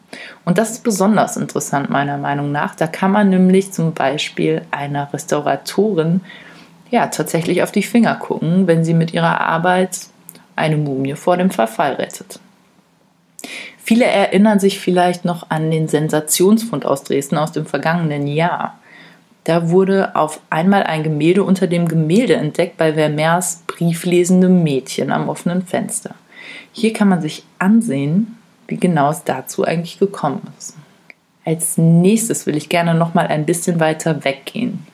Und 0.44 0.58
das 0.58 0.72
ist 0.72 0.84
besonders 0.84 1.36
interessant 1.36 1.90
meiner 1.90 2.18
Meinung 2.18 2.52
nach. 2.52 2.74
Da 2.74 2.86
kann 2.86 3.12
man 3.12 3.30
nämlich 3.30 3.72
zum 3.72 3.94
Beispiel 3.94 4.62
einer 4.70 5.12
Restauratorin 5.12 6.20
ja 6.90 7.06
tatsächlich 7.06 7.62
auf 7.62 7.72
die 7.72 7.82
Finger 7.82 8.16
gucken, 8.16 8.66
wenn 8.66 8.84
sie 8.84 8.94
mit 8.94 9.12
ihrer 9.12 9.40
Arbeit 9.40 10.00
eine 10.56 10.76
Mumie 10.76 11.14
vor 11.14 11.36
dem 11.36 11.50
Verfall 11.50 11.94
rettet. 11.94 12.40
Viele 13.78 14.04
erinnern 14.04 14.60
sich 14.60 14.78
vielleicht 14.78 15.24
noch 15.24 15.50
an 15.50 15.70
den 15.70 15.88
Sensationsfund 15.88 16.84
aus 16.84 17.02
Dresden 17.04 17.38
aus 17.38 17.52
dem 17.52 17.66
vergangenen 17.66 18.26
Jahr. 18.26 18.78
Da 19.44 19.70
wurde 19.70 20.14
auf 20.14 20.40
einmal 20.50 20.82
ein 20.82 21.02
Gemälde 21.02 21.44
unter 21.44 21.66
dem 21.66 21.88
Gemälde 21.88 22.36
entdeckt 22.36 22.76
bei 22.76 22.92
Vermeers 22.92 23.62
brieflesendem 23.66 24.62
Mädchen 24.62 25.10
am 25.10 25.28
offenen 25.28 25.66
Fenster. 25.66 26.14
Hier 26.72 26.92
kann 26.92 27.08
man 27.08 27.22
sich 27.22 27.44
ansehen, 27.58 28.36
wie 28.70 28.78
genau 28.78 29.10
es 29.10 29.24
dazu 29.24 29.64
eigentlich 29.64 29.98
gekommen 29.98 30.42
ist. 30.58 30.76
Als 31.44 31.78
nächstes 31.78 32.46
will 32.46 32.56
ich 32.56 32.68
gerne 32.68 32.94
noch 32.94 33.14
mal 33.14 33.26
ein 33.26 33.46
bisschen 33.46 33.80
weiter 33.80 34.24
weggehen, 34.24 34.86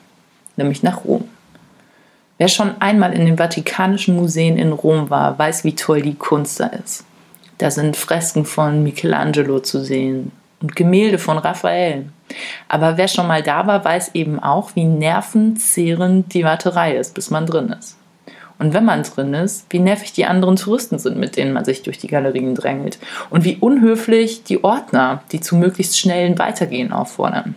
nämlich 0.55 0.83
nach 0.83 1.05
Rom. 1.05 1.27
Wer 2.37 2.47
schon 2.47 2.79
einmal 2.81 3.13
in 3.13 3.25
den 3.25 3.37
Vatikanischen 3.37 4.15
Museen 4.15 4.57
in 4.57 4.71
Rom 4.71 5.09
war, 5.09 5.37
weiß, 5.37 5.63
wie 5.63 5.75
toll 5.75 6.01
die 6.01 6.15
Kunst 6.15 6.59
da 6.59 6.67
ist. 6.67 7.05
Da 7.57 7.71
sind 7.71 7.97
Fresken 7.97 8.45
von 8.45 8.83
Michelangelo 8.83 9.59
zu 9.59 9.83
sehen 9.83 10.31
und 10.61 10.75
Gemälde 10.75 11.17
von 11.17 11.37
Raphael. 11.37 12.09
Aber 12.67 12.97
wer 12.97 13.07
schon 13.07 13.27
mal 13.27 13.41
da 13.41 13.65
war, 13.65 13.83
weiß 13.83 14.11
eben 14.13 14.39
auch, 14.39 14.75
wie 14.75 14.83
nervenzehrend 14.83 16.33
die 16.33 16.43
Warterei 16.43 16.95
ist, 16.95 17.15
bis 17.15 17.31
man 17.31 17.45
drin 17.45 17.69
ist. 17.69 17.97
Und 18.59 18.73
wenn 18.73 18.85
man 18.85 19.03
drin 19.03 19.33
ist, 19.33 19.67
wie 19.69 19.79
nervig 19.79 20.13
die 20.13 20.25
anderen 20.25 20.55
Touristen 20.55 20.97
sind, 20.97 21.17
mit 21.17 21.37
denen 21.37 21.53
man 21.53 21.65
sich 21.65 21.83
durch 21.83 21.97
die 21.97 22.07
Galerien 22.07 22.55
drängelt. 22.55 22.97
Und 23.29 23.43
wie 23.43 23.57
unhöflich 23.57 24.43
die 24.43 24.63
Ordner, 24.63 25.21
die 25.31 25.41
zu 25.41 25.55
möglichst 25.55 25.99
schnellen 25.99 26.39
Weitergehen 26.39 26.91
auffordern. 26.91 27.55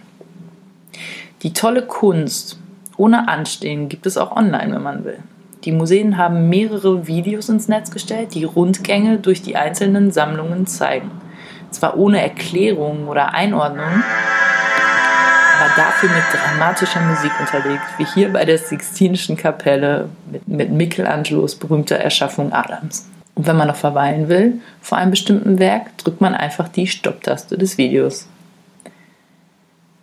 Die 1.42 1.52
tolle 1.52 1.82
Kunst 1.82 2.58
ohne 2.98 3.28
Anstehen 3.28 3.88
gibt 3.88 4.04
es 4.04 4.18
auch 4.18 4.36
online, 4.36 4.74
wenn 4.74 4.82
man 4.82 5.04
will. 5.04 5.18
Die 5.64 5.72
Museen 5.72 6.18
haben 6.18 6.48
mehrere 6.48 7.06
Videos 7.06 7.48
ins 7.48 7.68
Netz 7.68 7.90
gestellt, 7.90 8.34
die 8.34 8.44
Rundgänge 8.44 9.18
durch 9.18 9.40
die 9.40 9.56
einzelnen 9.56 10.10
Sammlungen 10.10 10.66
zeigen. 10.66 11.10
Zwar 11.70 11.96
ohne 11.96 12.20
Erklärung 12.20 13.08
oder 13.08 13.32
Einordnung, 13.32 14.02
dafür 15.76 16.08
mit 16.10 16.22
dramatischer 16.32 17.00
Musik 17.00 17.32
unterlegt, 17.40 17.82
wie 17.98 18.04
hier 18.04 18.32
bei 18.32 18.44
der 18.44 18.58
Sixtinischen 18.58 19.36
Kapelle 19.36 20.08
mit, 20.30 20.48
mit 20.48 20.70
Michelangelos 20.70 21.56
berühmter 21.56 21.96
Erschaffung 21.96 22.52
Adams. 22.52 23.08
Und 23.34 23.46
wenn 23.46 23.56
man 23.56 23.68
noch 23.68 23.76
verweilen 23.76 24.28
will, 24.28 24.60
vor 24.80 24.98
einem 24.98 25.10
bestimmten 25.10 25.58
Werk, 25.58 25.96
drückt 25.98 26.20
man 26.20 26.34
einfach 26.34 26.68
die 26.68 26.86
Stopptaste 26.86 27.56
des 27.56 27.78
Videos. 27.78 28.26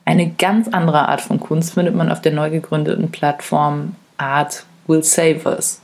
Eine 0.05 0.29
ganz 0.29 0.69
andere 0.69 1.09
Art 1.09 1.21
von 1.21 1.39
Kunst 1.39 1.73
findet 1.73 1.93
man 1.93 2.11
auf 2.11 2.21
der 2.21 2.31
neu 2.31 2.49
gegründeten 2.49 3.11
Plattform 3.11 3.95
Art 4.17 4.65
Will 4.87 5.03
Save 5.03 5.41
Us. 5.45 5.81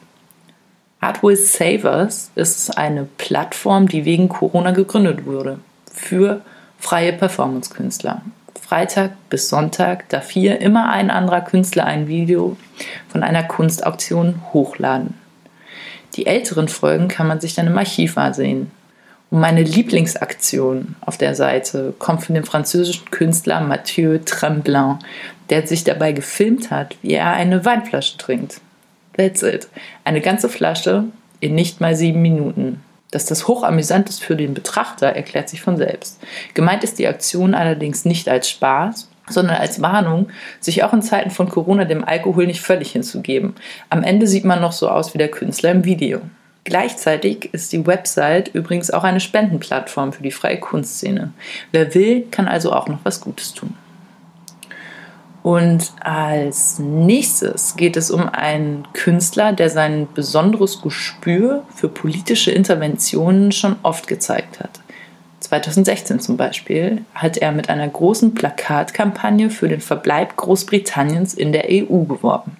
Art 1.02 1.22
Will 1.22 1.36
Save 1.36 1.84
Us 1.84 2.32
ist 2.36 2.78
eine 2.78 3.04
Plattform, 3.18 3.90
die 3.90 4.06
wegen 4.06 4.30
Corona 4.30 4.72
gegründet 4.72 5.26
wurde 5.26 5.60
für 5.92 6.42
freie 6.80 7.14
Performance-Künstler. 7.14 8.22
Freitag 8.64 9.12
bis 9.30 9.50
Sonntag 9.50 10.08
darf 10.08 10.30
hier 10.30 10.62
immer 10.62 10.90
ein 10.90 11.12
anderer 11.12 11.42
Künstler 11.42 11.86
ein 11.86 12.08
Video 12.08 12.56
von 13.10 13.22
einer 13.22 13.44
Kunstauktion 13.44 14.42
hochladen. 14.54 15.16
Die 16.16 16.28
älteren 16.28 16.70
Folgen 16.70 17.10
kann 17.10 17.28
man 17.28 17.42
sich 17.42 17.56
dann 17.56 17.68
im 17.68 17.78
Archiv 17.78 18.18
ansehen. 18.18 18.72
Und 19.30 19.42
meine 19.42 19.64
Lieblingsaktion 19.64 20.96
auf 21.02 21.18
der 21.18 21.36
Seite 21.36 21.94
kommt 22.00 22.24
von 22.24 22.36
dem 22.36 22.46
französischen 22.46 23.12
Künstler 23.12 23.60
Mathieu 23.60 24.20
Tremblin, 24.24 25.00
der 25.50 25.68
sich 25.68 25.84
dabei 25.84 26.14
gefilmt 26.14 26.72
hat, 26.72 26.96
wie 27.02 27.16
er 27.16 27.34
eine 27.34 27.66
Weinflasche 27.66 28.18
trinkt. 28.18 28.62
That's 29.18 29.44
it. 29.44 29.68
Eine 30.06 30.22
ganze 30.22 30.48
Flasche 30.48 31.04
in 31.42 31.54
nicht 31.54 31.82
mal 31.82 31.98
sieben 31.98 32.22
Minuten. 32.22 32.82
Dass 33.14 33.26
das 33.26 33.48
hochamüsant 33.48 34.10
ist 34.10 34.24
für 34.24 34.36
den 34.36 34.56
Betrachter, 34.56 35.08
erklärt 35.08 35.48
sich 35.48 35.62
von 35.62 35.78
selbst. 35.78 36.20
Gemeint 36.56 36.84
ist 36.84 36.98
die 36.98 37.08
Aktion 37.08 37.54
allerdings 37.54 38.06
nicht 38.06 38.28
als 38.28 38.50
Spaß, 38.50 39.08
sondern 39.30 39.58
als 39.58 39.84
Warnung, 39.84 40.30
sich 40.60 40.84
auch 40.84 40.94
in 40.94 41.04
Zeiten 41.04 41.30
von 41.30 41.48
Corona 41.48 41.86
dem 41.86 42.04
Alkohol 42.04 42.48
nicht 42.48 42.62
völlig 42.62 42.92
hinzugeben. 42.92 43.54
Am 43.92 44.02
Ende 44.02 44.26
sieht 44.26 44.46
man 44.46 44.62
noch 44.62 44.72
so 44.72 44.90
aus 44.90 45.14
wie 45.14 45.20
der 45.20 45.30
Künstler 45.30 45.70
im 45.70 45.86
Video. 45.86 46.22
Gleichzeitig 46.64 47.54
ist 47.54 47.72
die 47.72 47.86
Website 47.86 48.50
übrigens 48.56 48.90
auch 48.90 49.04
eine 49.04 49.20
Spendenplattform 49.20 50.12
für 50.12 50.24
die 50.24 50.32
freie 50.32 50.60
Kunstszene. 50.60 51.34
Wer 51.72 51.94
will, 51.94 52.26
kann 52.32 52.48
also 52.48 52.74
auch 52.74 52.88
noch 52.88 53.00
was 53.04 53.22
Gutes 53.22 53.54
tun. 53.54 53.76
Und 55.44 55.92
als 56.00 56.80
nächstes 56.80 57.76
geht 57.76 57.98
es 57.98 58.10
um 58.10 58.30
einen 58.30 58.88
Künstler, 58.94 59.52
der 59.52 59.70
sein 59.70 60.08
besonderes 60.14 60.82
Gespür 60.82 61.64
für 61.76 61.90
politische 61.90 62.52
Interventionen 62.52 63.52
schon 63.52 63.76
oft 63.84 64.08
gezeigt 64.08 64.62
hat. 64.62 64.80
2016 65.42 66.22
zum 66.22 66.38
Beispiel 66.38 67.04
hat 67.14 67.38
er 67.38 67.52
mit 67.52 67.70
einer 67.70 67.90
großen 67.90 68.34
Plakatkampagne 68.34 69.50
für 69.50 69.68
den 69.68 69.82
Verbleib 69.82 70.38
Großbritanniens 70.38 71.34
in 71.34 71.52
der 71.52 71.66
EU 71.70 72.04
geworben. 72.06 72.56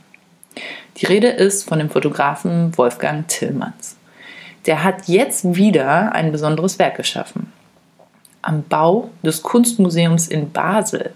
Die 0.98 1.06
Rede 1.06 1.30
ist 1.30 1.68
von 1.68 1.80
dem 1.80 1.90
Fotografen 1.90 2.78
Wolfgang 2.78 3.26
Tillmanns. 3.30 3.96
Der 4.66 4.84
hat 4.84 5.08
jetzt 5.08 5.56
wieder 5.56 6.12
ein 6.14 6.34
besonderes 6.34 6.80
Werk 6.80 6.98
geschaffen. 6.98 7.52
am 8.42 8.64
Bau 8.64 9.10
des 9.24 9.42
Kunstmuseums 9.42 10.28
in 10.28 10.52
Basel 10.52 11.14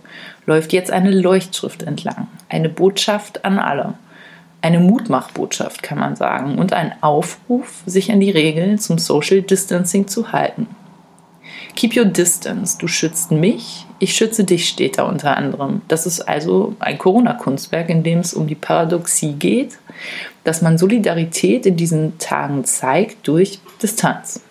läuft 0.47 0.73
jetzt 0.73 0.89
eine 0.89 1.11
Leuchtschrift 1.11 1.83
entlang. 1.83 2.27
Eine 2.49 2.69
Botschaft 2.69 3.45
an 3.45 3.59
alle. 3.59 3.93
Eine 4.61 4.79
Mutmachbotschaft, 4.79 5.83
kann 5.83 5.99
man 5.99 6.15
sagen. 6.15 6.57
Und 6.57 6.73
ein 6.73 6.93
Aufruf, 7.01 7.83
sich 7.85 8.11
an 8.11 8.19
die 8.19 8.31
Regeln 8.31 8.79
zum 8.79 8.97
Social 8.97 9.43
Distancing 9.43 10.07
zu 10.07 10.31
halten. 10.31 10.67
Keep 11.75 11.95
your 11.95 12.05
distance. 12.05 12.77
Du 12.79 12.87
schützt 12.87 13.29
mich, 13.29 13.85
ich 13.99 14.15
schütze 14.15 14.45
dich, 14.45 14.67
steht 14.67 14.97
da 14.97 15.03
unter 15.03 15.37
anderem. 15.37 15.81
Das 15.87 16.07
ist 16.07 16.21
also 16.21 16.75
ein 16.79 16.97
Corona-Kunstwerk, 16.97 17.89
in 17.89 18.01
dem 18.01 18.19
es 18.19 18.33
um 18.33 18.47
die 18.47 18.55
Paradoxie 18.55 19.33
geht, 19.33 19.77
dass 20.43 20.63
man 20.63 20.77
Solidarität 20.77 21.65
in 21.67 21.75
diesen 21.75 22.17
Tagen 22.17 22.63
zeigt 22.63 23.27
durch 23.27 23.59
Distanz. 23.81 24.41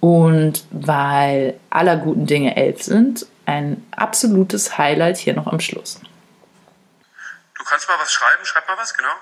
Und 0.00 0.64
weil 0.70 1.54
aller 1.70 1.96
guten 1.96 2.26
Dinge 2.26 2.56
elf 2.56 2.82
sind, 2.82 3.26
ein 3.48 3.90
absolutes 3.96 4.76
Highlight 4.76 5.16
hier 5.16 5.32
noch 5.32 5.46
am 5.46 5.58
Schluss. 5.58 5.98
Du 7.54 7.64
kannst 7.64 7.88
mal 7.88 7.98
was 7.98 8.12
schreiben, 8.12 8.44
schreib 8.44 8.68
mal 8.68 8.76
was, 8.76 8.92
genau. 8.92 9.14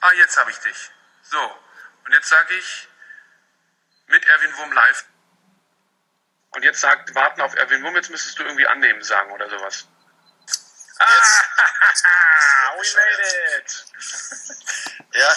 Ah, 0.00 0.12
jetzt 0.18 0.36
habe 0.36 0.52
ich 0.52 0.58
dich. 0.58 0.90
So, 1.22 1.38
und 2.04 2.12
jetzt 2.12 2.28
sage 2.28 2.54
ich 2.54 2.88
mit 4.06 4.24
Erwin 4.24 4.56
Wurm 4.56 4.72
live. 4.72 5.04
Und 6.50 6.62
jetzt 6.62 6.80
sagt, 6.80 7.12
warten 7.16 7.40
auf 7.40 7.56
Erwin 7.56 7.82
Wurm, 7.82 7.96
jetzt 7.96 8.10
müsstest 8.10 8.38
du 8.38 8.44
irgendwie 8.44 8.68
annehmen 8.68 9.02
sagen 9.02 9.32
oder 9.32 9.50
sowas. 9.50 9.88
Ah, 11.00 11.06
we 12.76 12.84
made 12.94 13.58
it. 13.58 13.84
Ja. 15.12 15.30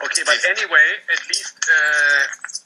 Okay, 0.00 0.22
but 0.24 0.38
anyway, 0.44 1.00
at 1.08 1.28
least 1.28 1.56
uh, 1.68 2.61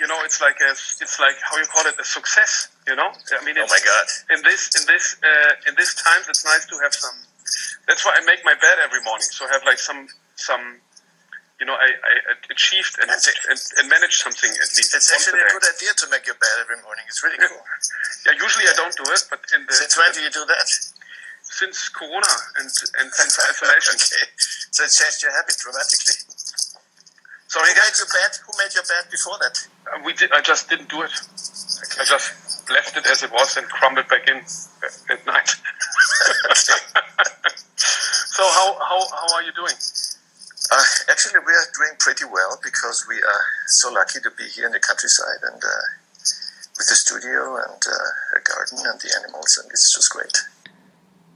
you 0.00 0.06
know 0.06 0.18
it's 0.24 0.40
like 0.40 0.58
a 0.60 0.70
it's 0.72 1.16
like 1.20 1.36
how 1.42 1.56
you 1.58 1.66
call 1.66 1.86
it 1.86 1.94
a 2.00 2.04
success. 2.04 2.68
You 2.86 2.96
know, 2.96 3.08
I 3.10 3.44
mean, 3.44 3.56
Oh 3.58 3.66
my 3.68 3.80
God. 3.80 4.06
in 4.34 4.42
this 4.42 4.74
in 4.78 4.84
this 4.86 5.16
uh, 5.22 5.68
in 5.68 5.74
this 5.76 5.94
times, 5.94 6.28
it's 6.28 6.44
nice 6.44 6.66
to 6.66 6.76
have 6.82 6.94
some. 6.94 7.16
That's 7.86 8.04
why 8.04 8.16
I 8.16 8.24
make 8.24 8.44
my 8.44 8.54
bed 8.54 8.76
every 8.82 9.02
morning, 9.04 9.28
so 9.30 9.46
I 9.46 9.52
have 9.54 9.64
like 9.64 9.78
some 9.78 10.08
some. 10.36 10.80
You 11.62 11.66
know, 11.70 11.78
I, 11.78 11.86
I 11.86 12.12
achieved 12.50 12.98
and, 12.98 13.06
and, 13.08 13.58
and 13.78 13.84
managed 13.88 14.18
something 14.26 14.50
at 14.50 14.70
least. 14.74 14.90
It's 14.90 15.06
actually 15.14 15.38
a 15.38 15.48
good 15.54 15.62
idea 15.62 15.94
to 16.02 16.10
make 16.10 16.26
your 16.26 16.34
bed 16.34 16.56
every 16.60 16.82
morning. 16.82 17.06
It's 17.06 17.22
really 17.22 17.38
cool. 17.38 17.62
Yeah, 18.26 18.34
usually 18.42 18.66
I 18.66 18.74
don't 18.74 18.90
do 18.96 19.06
it, 19.06 19.22
but 19.30 19.38
in 19.54 19.62
the 19.64 19.72
Since 19.72 19.94
when 19.96 20.10
do 20.12 20.20
you 20.26 20.30
do 20.34 20.44
that? 20.50 20.68
since 21.44 21.88
Corona 21.94 22.34
and 22.58 22.66
and 22.98 23.08
since 23.18 23.38
isolation. 23.38 23.94
okay. 23.94 24.26
So 24.74 24.82
it 24.82 24.90
changed 24.90 25.22
your 25.22 25.30
habit 25.30 25.54
dramatically. 25.62 26.33
Sorry, 27.54 27.70
Who 27.70 27.74
made 27.78 27.86
guys. 27.86 27.98
your 28.02 28.10
bed? 28.10 28.32
Who 28.42 28.52
made 28.58 28.74
your 28.74 28.82
bed 28.82 29.04
before 29.14 29.38
that? 29.38 29.54
Uh, 29.86 30.02
We 30.02 30.12
did. 30.18 30.32
I 30.34 30.40
just 30.42 30.66
didn't 30.68 30.90
do 30.90 31.02
it. 31.02 31.14
I 32.00 32.04
just 32.04 32.34
left 32.68 32.96
it 32.98 33.06
as 33.06 33.22
it 33.22 33.30
was 33.30 33.56
and 33.56 33.64
crumbled 33.70 34.08
back 34.08 34.26
in 34.26 34.38
uh, 34.42 35.12
at 35.14 35.22
night. 35.24 35.54
so 38.34 38.42
how, 38.42 38.74
how 38.82 38.98
how 39.06 39.34
are 39.38 39.44
you 39.46 39.52
doing? 39.54 39.78
Uh, 40.74 40.84
actually, 41.06 41.38
we 41.46 41.52
are 41.54 41.68
doing 41.78 41.94
pretty 42.00 42.24
well 42.26 42.58
because 42.58 43.06
we 43.08 43.22
are 43.22 43.44
so 43.68 43.92
lucky 43.92 44.18
to 44.18 44.30
be 44.34 44.50
here 44.50 44.66
in 44.66 44.72
the 44.72 44.80
countryside 44.80 45.38
and 45.46 45.62
uh, 45.62 45.82
with 46.74 46.90
the 46.90 46.98
studio 46.98 47.54
and 47.62 47.78
uh, 47.86 48.34
a 48.34 48.40
garden 48.42 48.82
and 48.82 48.98
the 48.98 49.14
animals, 49.22 49.60
and 49.62 49.70
it's 49.70 49.94
just 49.94 50.10
great. 50.10 50.42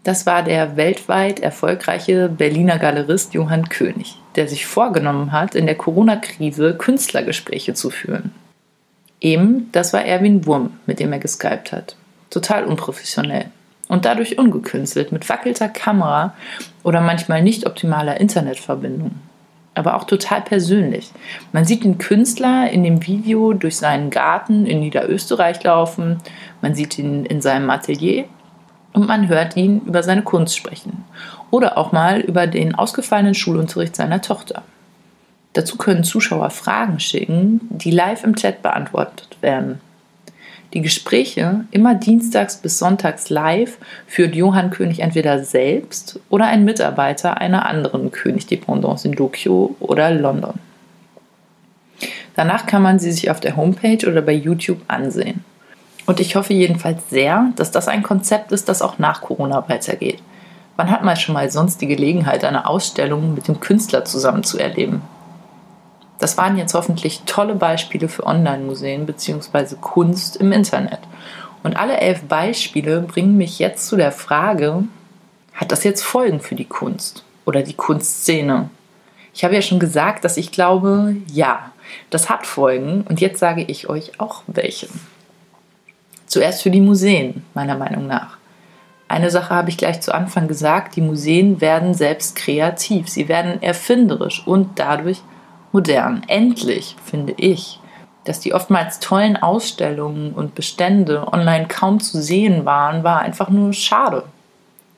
Das 0.08 0.24
war 0.24 0.42
der 0.42 0.78
weltweit 0.78 1.38
erfolgreiche 1.38 2.30
Berliner 2.30 2.78
Galerist 2.78 3.34
Johann 3.34 3.68
König, 3.68 4.16
der 4.36 4.48
sich 4.48 4.64
vorgenommen 4.64 5.32
hat, 5.32 5.54
in 5.54 5.66
der 5.66 5.74
Corona-Krise 5.74 6.78
Künstlergespräche 6.78 7.74
zu 7.74 7.90
führen. 7.90 8.32
Eben, 9.20 9.68
das 9.72 9.92
war 9.92 10.02
Erwin 10.02 10.46
Wurm, 10.46 10.70
mit 10.86 10.98
dem 10.98 11.12
er 11.12 11.18
geskypt 11.18 11.72
hat. 11.72 11.94
Total 12.30 12.64
unprofessionell. 12.64 13.50
Und 13.88 14.06
dadurch 14.06 14.38
ungekünstelt, 14.38 15.12
mit 15.12 15.28
wackelter 15.28 15.68
Kamera 15.68 16.32
oder 16.84 17.02
manchmal 17.02 17.42
nicht 17.42 17.66
optimaler 17.66 18.18
Internetverbindung. 18.18 19.10
Aber 19.74 19.94
auch 19.94 20.04
total 20.04 20.40
persönlich. 20.40 21.10
Man 21.52 21.66
sieht 21.66 21.84
den 21.84 21.98
Künstler 21.98 22.70
in 22.70 22.82
dem 22.82 23.06
Video 23.06 23.52
durch 23.52 23.76
seinen 23.76 24.08
Garten 24.08 24.64
in 24.64 24.80
Niederösterreich 24.80 25.62
laufen, 25.64 26.16
man 26.62 26.74
sieht 26.74 26.98
ihn 26.98 27.26
in 27.26 27.42
seinem 27.42 27.68
Atelier 27.68 28.24
und 28.98 29.06
man 29.06 29.28
hört 29.28 29.56
ihn 29.56 29.80
über 29.86 30.02
seine 30.02 30.22
Kunst 30.22 30.56
sprechen. 30.56 31.04
Oder 31.52 31.78
auch 31.78 31.92
mal 31.92 32.18
über 32.18 32.48
den 32.48 32.74
ausgefallenen 32.74 33.34
Schulunterricht 33.34 33.94
seiner 33.94 34.20
Tochter. 34.20 34.64
Dazu 35.52 35.76
können 35.76 36.02
Zuschauer 36.02 36.50
Fragen 36.50 36.98
schicken, 36.98 37.60
die 37.70 37.92
live 37.92 38.24
im 38.24 38.34
Chat 38.34 38.60
beantwortet 38.60 39.36
werden. 39.40 39.80
Die 40.74 40.82
Gespräche, 40.82 41.64
immer 41.70 41.94
dienstags 41.94 42.56
bis 42.56 42.78
sonntags 42.78 43.30
live, 43.30 43.78
führt 44.08 44.34
Johann 44.34 44.70
König 44.70 44.98
entweder 44.98 45.44
selbst 45.44 46.18
oder 46.28 46.46
ein 46.46 46.64
Mitarbeiter 46.64 47.38
einer 47.38 47.66
anderen 47.66 48.10
König-Dependance 48.10 49.06
in 49.06 49.14
Tokio 49.14 49.76
oder 49.78 50.10
London. 50.10 50.54
Danach 52.34 52.66
kann 52.66 52.82
man 52.82 52.98
sie 52.98 53.12
sich 53.12 53.30
auf 53.30 53.38
der 53.38 53.56
Homepage 53.56 54.06
oder 54.08 54.22
bei 54.22 54.32
YouTube 54.32 54.80
ansehen. 54.88 55.44
Und 56.08 56.20
ich 56.20 56.36
hoffe 56.36 56.54
jedenfalls 56.54 57.10
sehr, 57.10 57.52
dass 57.56 57.70
das 57.70 57.86
ein 57.86 58.02
Konzept 58.02 58.50
ist, 58.50 58.70
das 58.70 58.80
auch 58.80 58.98
nach 58.98 59.20
Corona 59.20 59.68
weitergeht. 59.68 60.22
Wann 60.76 60.90
hat 60.90 61.04
man 61.04 61.16
schon 61.16 61.34
mal 61.34 61.50
sonst 61.50 61.82
die 61.82 61.86
Gelegenheit, 61.86 62.44
eine 62.44 62.66
Ausstellung 62.66 63.34
mit 63.34 63.46
dem 63.46 63.60
Künstler 63.60 64.06
zusammen 64.06 64.42
zu 64.42 64.56
erleben? 64.56 65.02
Das 66.18 66.38
waren 66.38 66.56
jetzt 66.56 66.72
hoffentlich 66.72 67.24
tolle 67.26 67.54
Beispiele 67.54 68.08
für 68.08 68.24
Online-Museen 68.24 69.04
bzw. 69.04 69.74
Kunst 69.82 70.36
im 70.36 70.50
Internet. 70.50 71.00
Und 71.62 71.76
alle 71.76 71.98
elf 71.98 72.22
Beispiele 72.22 73.02
bringen 73.02 73.36
mich 73.36 73.58
jetzt 73.58 73.86
zu 73.86 73.96
der 73.96 74.10
Frage, 74.10 74.84
hat 75.52 75.72
das 75.72 75.84
jetzt 75.84 76.02
Folgen 76.02 76.40
für 76.40 76.54
die 76.54 76.64
Kunst 76.64 77.22
oder 77.44 77.60
die 77.60 77.74
Kunstszene? 77.74 78.70
Ich 79.34 79.44
habe 79.44 79.54
ja 79.54 79.60
schon 79.60 79.78
gesagt, 79.78 80.24
dass 80.24 80.38
ich 80.38 80.52
glaube, 80.52 81.16
ja, 81.30 81.70
das 82.08 82.30
hat 82.30 82.46
Folgen 82.46 83.04
und 83.06 83.20
jetzt 83.20 83.40
sage 83.40 83.62
ich 83.62 83.90
euch 83.90 84.18
auch 84.18 84.42
welche. 84.46 84.88
Zuerst 86.28 86.62
für 86.62 86.70
die 86.70 86.80
Museen, 86.80 87.42
meiner 87.54 87.76
Meinung 87.76 88.06
nach. 88.06 88.36
Eine 89.08 89.30
Sache 89.30 89.54
habe 89.54 89.70
ich 89.70 89.78
gleich 89.78 90.02
zu 90.02 90.14
Anfang 90.14 90.48
gesagt, 90.48 90.94
die 90.94 91.00
Museen 91.00 91.62
werden 91.62 91.94
selbst 91.94 92.36
kreativ, 92.36 93.08
sie 93.08 93.28
werden 93.28 93.62
erfinderisch 93.62 94.46
und 94.46 94.78
dadurch 94.78 95.22
modern. 95.72 96.22
Endlich, 96.28 96.94
finde 97.04 97.32
ich, 97.38 97.80
dass 98.24 98.40
die 98.40 98.52
oftmals 98.52 99.00
tollen 99.00 99.38
Ausstellungen 99.38 100.34
und 100.34 100.54
Bestände 100.54 101.32
online 101.32 101.66
kaum 101.68 102.00
zu 102.00 102.20
sehen 102.20 102.66
waren, 102.66 103.02
war 103.02 103.20
einfach 103.20 103.48
nur 103.48 103.72
schade. 103.72 104.24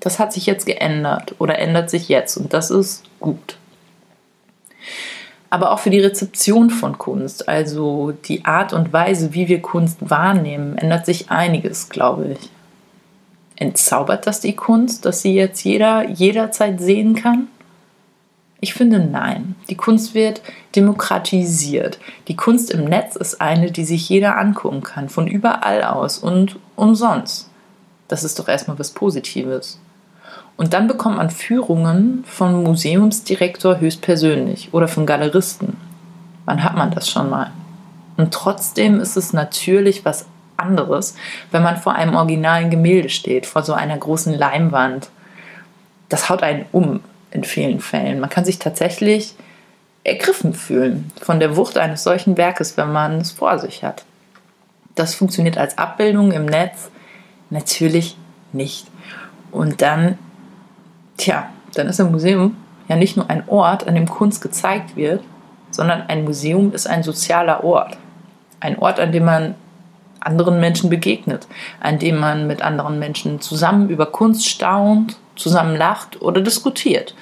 Das 0.00 0.18
hat 0.18 0.32
sich 0.32 0.46
jetzt 0.46 0.66
geändert 0.66 1.36
oder 1.38 1.60
ändert 1.60 1.90
sich 1.90 2.08
jetzt 2.08 2.36
und 2.36 2.52
das 2.52 2.70
ist 2.70 3.04
gut. 3.20 3.56
Aber 5.50 5.72
auch 5.72 5.80
für 5.80 5.90
die 5.90 6.00
Rezeption 6.00 6.70
von 6.70 6.96
Kunst, 6.96 7.48
also 7.48 8.12
die 8.12 8.44
Art 8.44 8.72
und 8.72 8.92
Weise, 8.92 9.34
wie 9.34 9.48
wir 9.48 9.60
Kunst 9.60 9.98
wahrnehmen, 10.08 10.78
ändert 10.78 11.04
sich 11.04 11.30
einiges, 11.30 11.88
glaube 11.88 12.36
ich. 12.38 12.50
Entzaubert 13.56 14.26
das 14.26 14.40
die 14.40 14.54
Kunst, 14.54 15.04
dass 15.04 15.22
sie 15.22 15.34
jetzt 15.34 15.64
jeder 15.64 16.08
jederzeit 16.08 16.80
sehen 16.80 17.14
kann? 17.14 17.48
Ich 18.60 18.74
finde 18.74 19.00
nein. 19.00 19.56
Die 19.68 19.74
Kunst 19.74 20.14
wird 20.14 20.40
demokratisiert. 20.76 21.98
Die 22.28 22.36
Kunst 22.36 22.70
im 22.70 22.84
Netz 22.84 23.16
ist 23.16 23.40
eine, 23.40 23.72
die 23.72 23.84
sich 23.84 24.08
jeder 24.08 24.38
angucken 24.38 24.82
kann, 24.82 25.08
von 25.08 25.26
überall 25.26 25.82
aus 25.82 26.18
und 26.18 26.58
umsonst. 26.76 27.50
Das 28.06 28.22
ist 28.22 28.38
doch 28.38 28.48
erstmal 28.48 28.78
was 28.78 28.90
Positives. 28.90 29.78
Und 30.60 30.74
dann 30.74 30.88
bekommt 30.88 31.16
man 31.16 31.30
Führungen 31.30 32.22
vom 32.26 32.64
Museumsdirektor 32.64 33.80
höchstpersönlich 33.80 34.68
oder 34.72 34.88
von 34.88 35.06
Galeristen. 35.06 35.78
Wann 36.44 36.62
hat 36.62 36.76
man 36.76 36.90
das 36.90 37.08
schon 37.08 37.30
mal? 37.30 37.50
Und 38.18 38.34
trotzdem 38.34 39.00
ist 39.00 39.16
es 39.16 39.32
natürlich 39.32 40.04
was 40.04 40.26
anderes, 40.58 41.14
wenn 41.50 41.62
man 41.62 41.78
vor 41.78 41.94
einem 41.94 42.14
originalen 42.14 42.68
Gemälde 42.68 43.08
steht, 43.08 43.46
vor 43.46 43.62
so 43.62 43.72
einer 43.72 43.96
großen 43.96 44.34
Leinwand. 44.34 45.08
Das 46.10 46.28
haut 46.28 46.42
einen 46.42 46.66
um 46.72 47.00
in 47.30 47.42
vielen 47.44 47.80
Fällen. 47.80 48.20
Man 48.20 48.28
kann 48.28 48.44
sich 48.44 48.58
tatsächlich 48.58 49.36
ergriffen 50.04 50.52
fühlen 50.52 51.10
von 51.22 51.40
der 51.40 51.56
Wucht 51.56 51.78
eines 51.78 52.02
solchen 52.02 52.36
Werkes, 52.36 52.76
wenn 52.76 52.92
man 52.92 53.22
es 53.22 53.30
vor 53.30 53.58
sich 53.58 53.82
hat. 53.82 54.04
Das 54.94 55.14
funktioniert 55.14 55.56
als 55.56 55.78
Abbildung 55.78 56.32
im 56.32 56.44
Netz 56.44 56.90
natürlich 57.48 58.18
nicht. 58.52 58.86
Und 59.50 59.80
dann, 59.80 60.18
tja, 61.20 61.48
dann 61.74 61.86
ist 61.86 62.00
ein 62.00 62.10
Museum 62.10 62.56
ja 62.88 62.96
nicht 62.96 63.16
nur 63.16 63.30
ein 63.30 63.48
Ort, 63.48 63.86
an 63.86 63.94
dem 63.94 64.08
Kunst 64.08 64.42
gezeigt 64.42 64.96
wird, 64.96 65.22
sondern 65.70 66.02
ein 66.08 66.24
Museum 66.24 66.72
ist 66.72 66.88
ein 66.88 67.04
sozialer 67.04 67.62
Ort. 67.62 67.96
Ein 68.58 68.78
Ort, 68.78 68.98
an 68.98 69.12
dem 69.12 69.24
man 69.24 69.54
anderen 70.18 70.60
Menschen 70.60 70.90
begegnet, 70.90 71.46
an 71.80 71.98
dem 71.98 72.16
man 72.16 72.46
mit 72.46 72.62
anderen 72.62 72.98
Menschen 72.98 73.40
zusammen 73.40 73.88
über 73.88 74.06
Kunst 74.06 74.48
staunt, 74.48 75.16
zusammen 75.36 75.76
lacht 75.76 76.20
oder 76.20 76.40
diskutiert. 76.40 77.14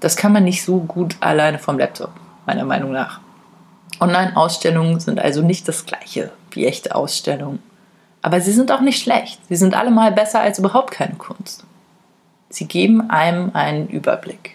Das 0.00 0.16
kann 0.16 0.32
man 0.32 0.44
nicht 0.44 0.64
so 0.64 0.78
gut 0.78 1.16
alleine 1.20 1.58
vom 1.58 1.78
Laptop, 1.78 2.10
meiner 2.46 2.64
Meinung 2.64 2.92
nach. 2.92 3.20
Online-Ausstellungen 4.00 5.00
sind 5.00 5.20
also 5.20 5.42
nicht 5.42 5.66
das 5.68 5.86
gleiche 5.86 6.30
wie 6.52 6.66
echte 6.66 6.94
Ausstellungen. 6.94 7.62
Aber 8.22 8.40
sie 8.40 8.52
sind 8.52 8.72
auch 8.72 8.80
nicht 8.80 9.02
schlecht. 9.02 9.38
Sie 9.48 9.56
sind 9.56 9.74
allemal 9.74 10.12
besser 10.12 10.40
als 10.40 10.58
überhaupt 10.58 10.92
keine 10.92 11.14
Kunst. 11.14 11.64
Sie 12.54 12.66
geben 12.68 13.10
einem 13.10 13.50
einen 13.52 13.88
Überblick. 13.88 14.52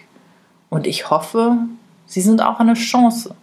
Und 0.70 0.86
ich 0.86 1.10
hoffe, 1.10 1.56
sie 2.06 2.22
sind 2.22 2.40
auch 2.40 2.58
eine 2.58 2.72
Chance. 2.72 3.34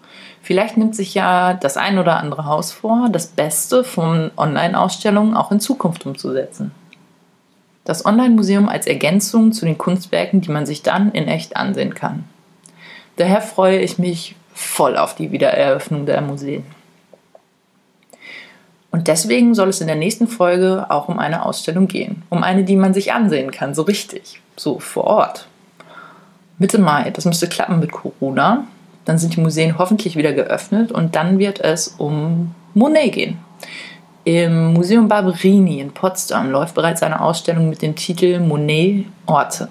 Vielleicht 0.41 0.77
nimmt 0.77 0.95
sich 0.95 1.13
ja 1.13 1.53
das 1.53 1.77
ein 1.77 1.99
oder 1.99 2.17
andere 2.17 2.45
Haus 2.45 2.71
vor, 2.71 3.07
das 3.11 3.27
Beste 3.27 3.83
von 3.83 4.31
Online-Ausstellungen 4.35 5.35
auch 5.35 5.51
in 5.51 5.59
Zukunft 5.59 6.07
umzusetzen. 6.07 6.71
Das 7.85 8.03
Online-Museum 8.03 8.67
als 8.67 8.87
Ergänzung 8.87 9.51
zu 9.51 9.63
den 9.63 9.77
Kunstwerken, 9.77 10.41
die 10.41 10.49
man 10.49 10.65
sich 10.65 10.81
dann 10.81 11.11
in 11.11 11.27
echt 11.27 11.55
ansehen 11.55 11.93
kann. 11.93 12.23
Daher 13.17 13.41
freue 13.41 13.77
ich 13.77 13.99
mich 13.99 14.35
voll 14.55 14.97
auf 14.97 15.13
die 15.13 15.31
Wiedereröffnung 15.31 16.07
der 16.07 16.21
Museen. 16.21 16.63
Und 18.89 19.07
deswegen 19.07 19.53
soll 19.53 19.69
es 19.69 19.81
in 19.81 19.87
der 19.87 19.95
nächsten 19.95 20.27
Folge 20.27 20.87
auch 20.89 21.09
um 21.09 21.19
eine 21.19 21.45
Ausstellung 21.45 21.87
gehen. 21.87 22.23
Um 22.29 22.41
eine, 22.41 22.63
die 22.63 22.75
man 22.75 22.95
sich 22.95 23.13
ansehen 23.13 23.51
kann, 23.51 23.75
so 23.75 23.83
richtig, 23.83 24.41
so 24.57 24.79
vor 24.79 25.05
Ort. 25.05 25.47
Mitte 26.57 26.79
Mai, 26.79 27.11
das 27.11 27.25
müsste 27.25 27.47
klappen 27.47 27.79
mit 27.79 27.91
Corona. 27.91 28.65
Dann 29.05 29.17
sind 29.17 29.35
die 29.35 29.41
Museen 29.41 29.77
hoffentlich 29.77 30.15
wieder 30.15 30.33
geöffnet 30.33 30.91
und 30.91 31.15
dann 31.15 31.39
wird 31.39 31.61
es 31.61 31.95
um 31.97 32.53
Monet 32.73 33.13
gehen. 33.13 33.37
Im 34.25 34.73
Museum 34.73 35.07
Barberini 35.07 35.79
in 35.79 35.91
Potsdam 35.91 36.51
läuft 36.51 36.75
bereits 36.75 37.01
eine 37.01 37.21
Ausstellung 37.21 37.69
mit 37.69 37.81
dem 37.81 37.95
Titel 37.95 38.39
Monet 38.39 39.05
Orte. 39.25 39.69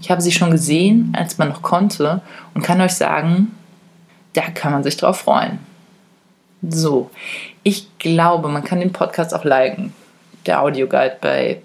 Ich 0.00 0.10
habe 0.10 0.20
sie 0.20 0.32
schon 0.32 0.50
gesehen, 0.50 1.14
als 1.16 1.38
man 1.38 1.48
noch 1.48 1.62
konnte 1.62 2.20
und 2.54 2.62
kann 2.62 2.80
euch 2.80 2.94
sagen, 2.94 3.52
da 4.32 4.42
kann 4.42 4.72
man 4.72 4.82
sich 4.82 4.96
drauf 4.96 5.20
freuen. 5.20 5.58
So, 6.68 7.10
ich 7.62 7.86
glaube, 7.98 8.48
man 8.48 8.64
kann 8.64 8.80
den 8.80 8.92
Podcast 8.92 9.34
auch 9.34 9.44
liken. 9.44 9.92
Der 10.46 10.62
Audioguide 10.62 11.16
bei 11.20 11.62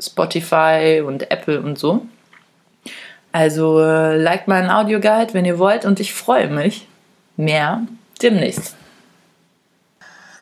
Spotify 0.00 1.02
und 1.04 1.30
Apple 1.30 1.60
und 1.60 1.78
so. 1.78 2.06
Also 3.32 3.80
äh, 3.80 4.16
liked 4.16 4.48
meinen 4.48 4.70
Audioguide, 4.70 5.34
wenn 5.34 5.44
ihr 5.44 5.58
wollt, 5.58 5.84
und 5.84 6.00
ich 6.00 6.12
freue 6.12 6.48
mich. 6.48 6.86
Mehr 7.36 7.82
demnächst. 8.20 8.76